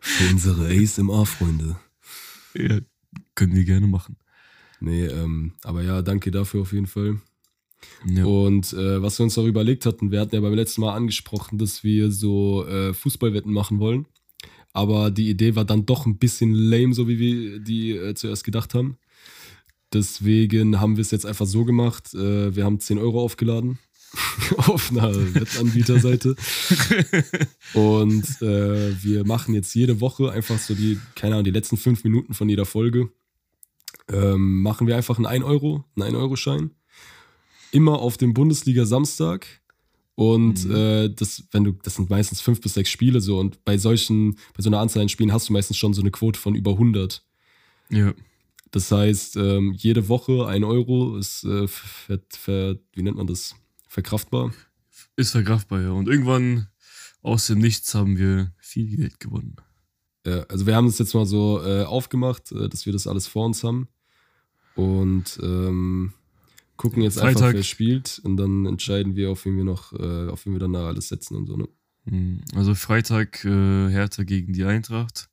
[0.00, 1.76] Für unsere ASMR-Freunde.
[2.54, 2.78] Ja,
[3.34, 4.16] können wir gerne machen.
[4.80, 7.20] Nee, ähm, aber ja, danke dafür auf jeden Fall.
[8.06, 8.24] Ja.
[8.24, 11.58] Und äh, was wir uns noch überlegt hatten, wir hatten ja beim letzten Mal angesprochen,
[11.58, 14.06] dass wir so äh, Fußballwetten machen wollen.
[14.72, 18.44] Aber die Idee war dann doch ein bisschen lame, so wie wir die äh, zuerst
[18.44, 18.96] gedacht haben.
[19.92, 22.14] Deswegen haben wir es jetzt einfach so gemacht.
[22.14, 23.78] Äh, wir haben 10 Euro aufgeladen
[24.56, 26.34] auf einer Wettanbieterseite.
[27.74, 32.04] Und äh, wir machen jetzt jede Woche einfach so die, keine Ahnung, die letzten fünf
[32.04, 33.10] Minuten von jeder Folge.
[34.08, 36.70] Ähm, machen wir einfach einen 1 Euro, einen 1-Euro-Schein.
[37.72, 39.46] Immer auf dem Bundesliga Samstag.
[40.14, 40.74] Und Mhm.
[40.76, 43.38] äh, das, wenn du, das sind meistens fünf bis sechs Spiele so.
[43.40, 46.10] Und bei solchen, bei so einer Anzahl an Spielen hast du meistens schon so eine
[46.12, 47.24] Quote von über 100.
[47.90, 48.14] ja.
[48.70, 53.54] Das heißt, ähm, jede Woche ein Euro ist, äh, ver, ver, wie nennt man das?
[53.86, 54.50] Verkraftbar.
[55.14, 55.90] Ist verkraftbar, ja.
[55.90, 56.68] Und irgendwann
[57.20, 59.56] aus dem Nichts haben wir viel Geld gewonnen.
[60.26, 63.26] Ja, also wir haben es jetzt mal so äh, aufgemacht, äh, dass wir das alles
[63.26, 63.88] vor uns haben.
[64.74, 66.14] Und ähm,
[66.82, 67.54] gucken jetzt einfach, Freitag.
[67.54, 68.20] wer spielt.
[68.24, 71.08] Und dann entscheiden wir, auf wen wir noch, äh, auf wen wir dann da alles
[71.08, 71.56] setzen und so.
[71.56, 71.68] Ne?
[72.06, 72.40] Mhm.
[72.56, 75.28] Also Freitag äh, Hertha gegen die Eintracht.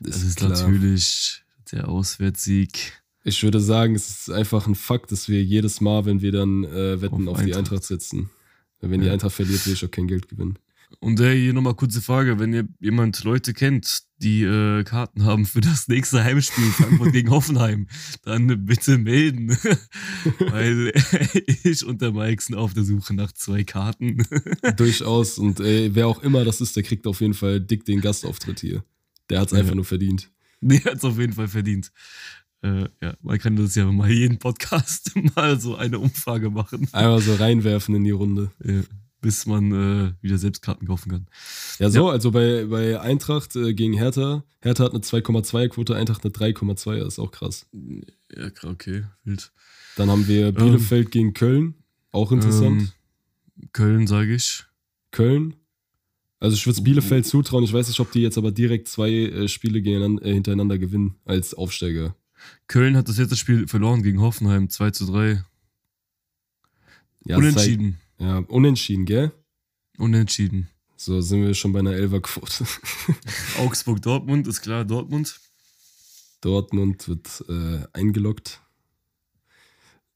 [0.00, 0.50] Das ist klar.
[0.50, 3.02] natürlich der Auswärtssieg.
[3.24, 6.62] Ich würde sagen, es ist einfach ein Fakt, dass wir jedes Mal, wenn wir dann
[6.62, 7.82] äh, Wetten auf, Auf die Eintracht.
[7.82, 8.30] Setzen.
[8.80, 9.12] Wenn die Ja.
[9.14, 10.56] Eintracht verliert, will ich auch kein Geld gewinnen.
[11.00, 15.44] Und äh, hier nochmal kurze Frage, wenn ihr jemand Leute kennt, die äh, Karten haben
[15.46, 17.86] für das nächste Heimspiel Frankfurt gegen Hoffenheim,
[18.24, 19.50] dann bitte melden.
[20.38, 20.92] Weil
[21.64, 24.26] ich und der Mike sind auf der Suche nach zwei Karten.
[24.76, 25.38] Durchaus.
[25.38, 28.60] Und äh, wer auch immer das ist, der kriegt auf jeden Fall dick den Gastauftritt
[28.60, 28.84] hier.
[29.30, 29.60] Der hat es Ja.
[29.60, 30.30] einfach nur verdient.
[30.62, 31.92] Der hat es auf jeden Fall verdient.
[32.62, 37.20] Äh, ja, man kann das ja mal jeden Podcast mal so eine Umfrage machen, Einmal
[37.20, 38.50] so reinwerfen in die Runde.
[38.64, 38.80] ja,
[39.20, 41.26] bis man äh, wieder selbst Karten kaufen kann.
[41.78, 44.44] Ja, so, also bei, bei Eintracht äh, gegen Hertha.
[44.60, 47.66] Hertha hat eine 2,2er Quote, Eintracht eine 3,2er, ist auch krass.
[47.72, 49.52] Ja, okay, wild.
[49.96, 51.74] Dann haben wir Bielefeld gegen Köln,
[52.12, 52.94] auch interessant.
[53.60, 54.64] Ähm, Köln, sage ich.
[55.10, 55.54] Köln.
[56.38, 57.64] Also ich würde es Bielefeld zutrauen.
[57.64, 61.54] Ich weiß nicht, ob die jetzt aber direkt zwei äh, Spiele äh, hintereinander gewinnen als
[61.54, 62.14] Aufsteiger.
[62.68, 65.42] Köln hat das letzte Spiel verloren gegen Hoffenheim, 2 zu 3.
[67.24, 67.98] Ja, Unentschieden.
[68.18, 69.32] Ja, unentschieden, gell?
[69.98, 70.68] Unentschieden.
[70.96, 72.64] So sind wir schon bei einer Elferquote.
[73.58, 75.38] Augsburg-Dortmund, ist klar, Dortmund.
[76.40, 78.60] Dortmund wird äh, eingeloggt.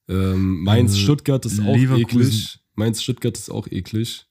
[0.09, 2.59] Ähm, Mainz, Äh, Stuttgart ist auch eklig.
[2.75, 4.27] Mainz, Stuttgart ist auch eklig.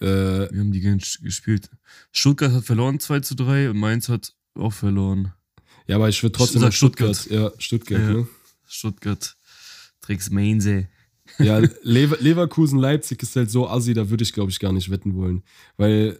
[0.00, 1.70] Äh, Wir haben die gespielt.
[2.12, 5.32] Stuttgart hat verloren 2 zu 3 und Mainz hat auch verloren.
[5.86, 7.26] ja, aber ich würde trotzdem noch Stuttgart.
[7.30, 8.12] Ja, Stuttgart, Ja.
[8.12, 8.28] ne?
[8.66, 9.36] Stuttgart.
[10.00, 10.88] Tricks Mainze.
[11.38, 14.90] Ja, Lever Leverkusen, Leipzig ist halt so assi, da würde ich, glaube ich, gar nicht
[14.90, 15.42] wetten wollen.
[15.76, 16.18] Weil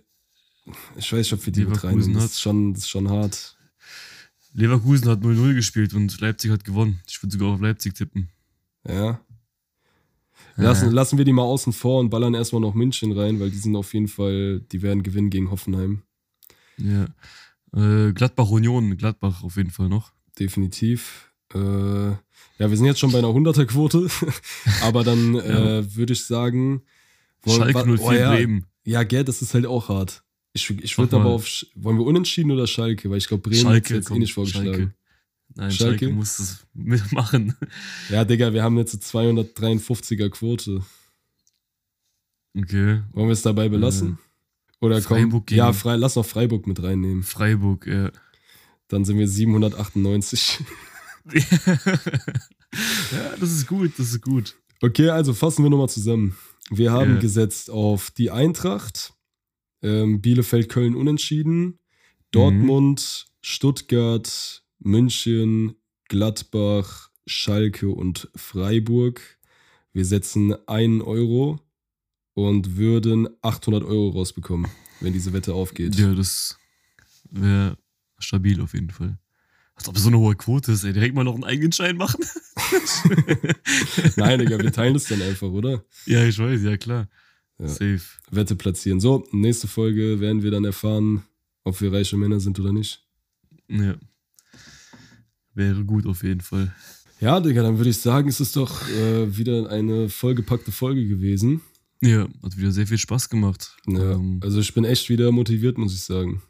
[0.97, 2.15] ich weiß nicht, ob wir die mit Leverkusen reinnehmen.
[2.15, 3.57] Das ist schon, das ist schon hart.
[4.55, 7.01] Leverkusen hat 0-0 gespielt und Leipzig hat gewonnen.
[7.09, 8.29] Ich würde sogar auf Leipzig tippen.
[8.87, 9.21] Ja.
[10.57, 13.51] Lassen, Äh, lassen wir die mal außen vor und ballern erstmal noch München rein, weil
[13.51, 16.03] die sind auf jeden Fall, die werden gewinnen gegen Hoffenheim.
[16.77, 17.07] ja.
[17.77, 20.13] Äh, Gladbach Union, Gladbach auf jeden Fall noch.
[20.39, 21.33] Definitiv.
[21.55, 22.11] Äh,
[22.59, 24.09] ja, wir sind jetzt schon bei einer 100er-Quote,
[24.83, 26.83] aber dann äh, würde ich sagen.
[27.43, 28.67] wollen- Schalke wa- 04 oh ja, Bremen.
[28.85, 30.23] Ja, gell, das ist halt auch hart.
[30.53, 31.49] Ich, ich würde aber auf.
[31.75, 33.11] Wollen wir unentschieden oder Schalke?
[33.11, 34.67] Weil ich glaube, Bremen hat Schalke jetzt eh kommt, nicht vorgeschlagen.
[34.73, 34.95] Schalke.
[35.57, 35.99] Nein, Schalke?
[35.99, 37.57] Schalke, muss das mitmachen.
[38.11, 40.83] Ja, Digga, wir haben jetzt eine 253er Quote.
[42.57, 43.03] Okay.
[43.13, 44.19] Wollen wir es dabei belassen?
[44.81, 47.23] Oder komm, Freiburg gegen- ja, frei, lass noch Freiburg mit reinnehmen.
[47.25, 48.11] Freiburg, ja.
[48.89, 50.59] Dann sind wir 798.
[53.13, 54.57] ja, das ist gut, das ist gut.
[54.83, 56.37] Okay, also fassen wir nochmal zusammen.
[56.71, 57.19] Wir haben Ja.
[57.21, 59.15] gesetzt auf die Eintracht,
[59.83, 61.79] ähm, Bielefeld, Köln unentschieden,
[62.31, 65.77] Dortmund, Stuttgart, München,
[66.09, 69.39] Gladbach, Schalke und Freiburg.
[69.93, 71.61] Wir setzen einen Euro
[72.35, 74.71] und würden 800 Euro rausbekommen,
[75.01, 75.95] wenn diese Wette aufgeht.
[75.95, 76.59] Ja, das
[77.31, 77.79] wäre
[78.19, 79.19] stabil auf jeden Fall.
[79.77, 80.93] Als ob es so eine hohe Quote ist, ey.
[80.93, 82.25] Direkt mal noch einen eigenen Schein machen.
[84.17, 85.85] Nein, Digga, wir teilen es dann einfach, oder?
[86.07, 87.09] Ja, ich weiß, ja klar.
[87.59, 87.69] Ja.
[87.69, 88.01] Safe.
[88.31, 89.01] Wette platzieren.
[89.01, 91.25] So, nächste Folge werden wir dann erfahren,
[91.65, 93.05] ob wir reiche Männer sind oder nicht.
[93.69, 93.97] Ja.
[95.55, 96.75] Wäre gut auf jeden Fall.
[97.21, 101.61] Ja, Digga, dann würde ich sagen, es ist doch äh, wieder eine vollgepackte Folge gewesen.
[102.03, 103.77] Ja, hat wieder sehr viel Spaß gemacht.
[103.87, 106.43] Ja, Ähm, also ich bin echt wieder motiviert, muss ich sagen.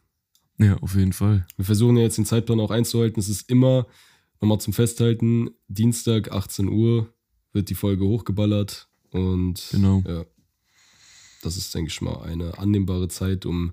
[0.59, 1.46] Ja, auf jeden Fall.
[1.57, 3.18] Wir versuchen ja jetzt den Zeitplan auch einzuhalten.
[3.20, 3.86] Es ist immer,
[4.40, 7.12] nochmal zum Festhalten, Dienstag 18 Uhr
[7.52, 8.88] wird die Folge hochgeballert.
[9.11, 10.02] Und Genau.
[10.07, 10.24] ja,
[11.42, 13.72] das ist, denke ich mal, eine annehmbare Zeit, um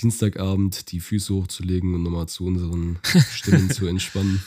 [0.00, 2.98] Dienstagabend die Füße hochzulegen und nochmal zu unseren
[3.32, 4.42] Stimmen zu entspannen.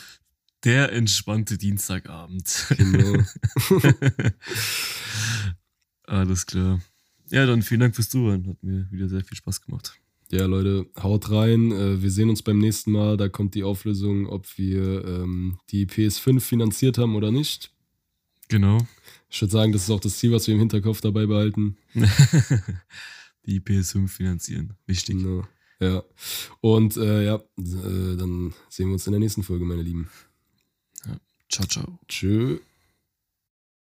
[0.63, 2.67] Der entspannte Dienstagabend.
[2.77, 3.21] Genau.
[6.05, 6.81] Alles klar.
[7.29, 8.47] Ja, dann vielen Dank fürs Zuhören.
[8.47, 9.93] Hat mir wieder sehr viel Spaß gemacht.
[10.33, 11.71] Ja, Leute, haut rein.
[11.71, 13.17] Äh, Wir sehen uns beim nächsten Mal.
[13.17, 17.71] Da kommt die Auflösung, ob wir ähm, die PS5 finanziert haben oder nicht.
[18.47, 18.79] Genau.
[19.29, 21.77] Ich würde sagen, das ist auch das Ziel, was wir im Hinterkopf dabei behalten.
[23.45, 24.73] Die PS5 finanzieren.
[24.87, 25.17] Wichtig.
[25.17, 25.45] Genau.
[25.79, 26.03] Ja.
[26.61, 30.09] Und äh, ja, äh, dann sehen wir uns in der nächsten Folge, meine Lieben.
[31.47, 31.99] Ciao, ciao.
[32.07, 32.57] Tschö.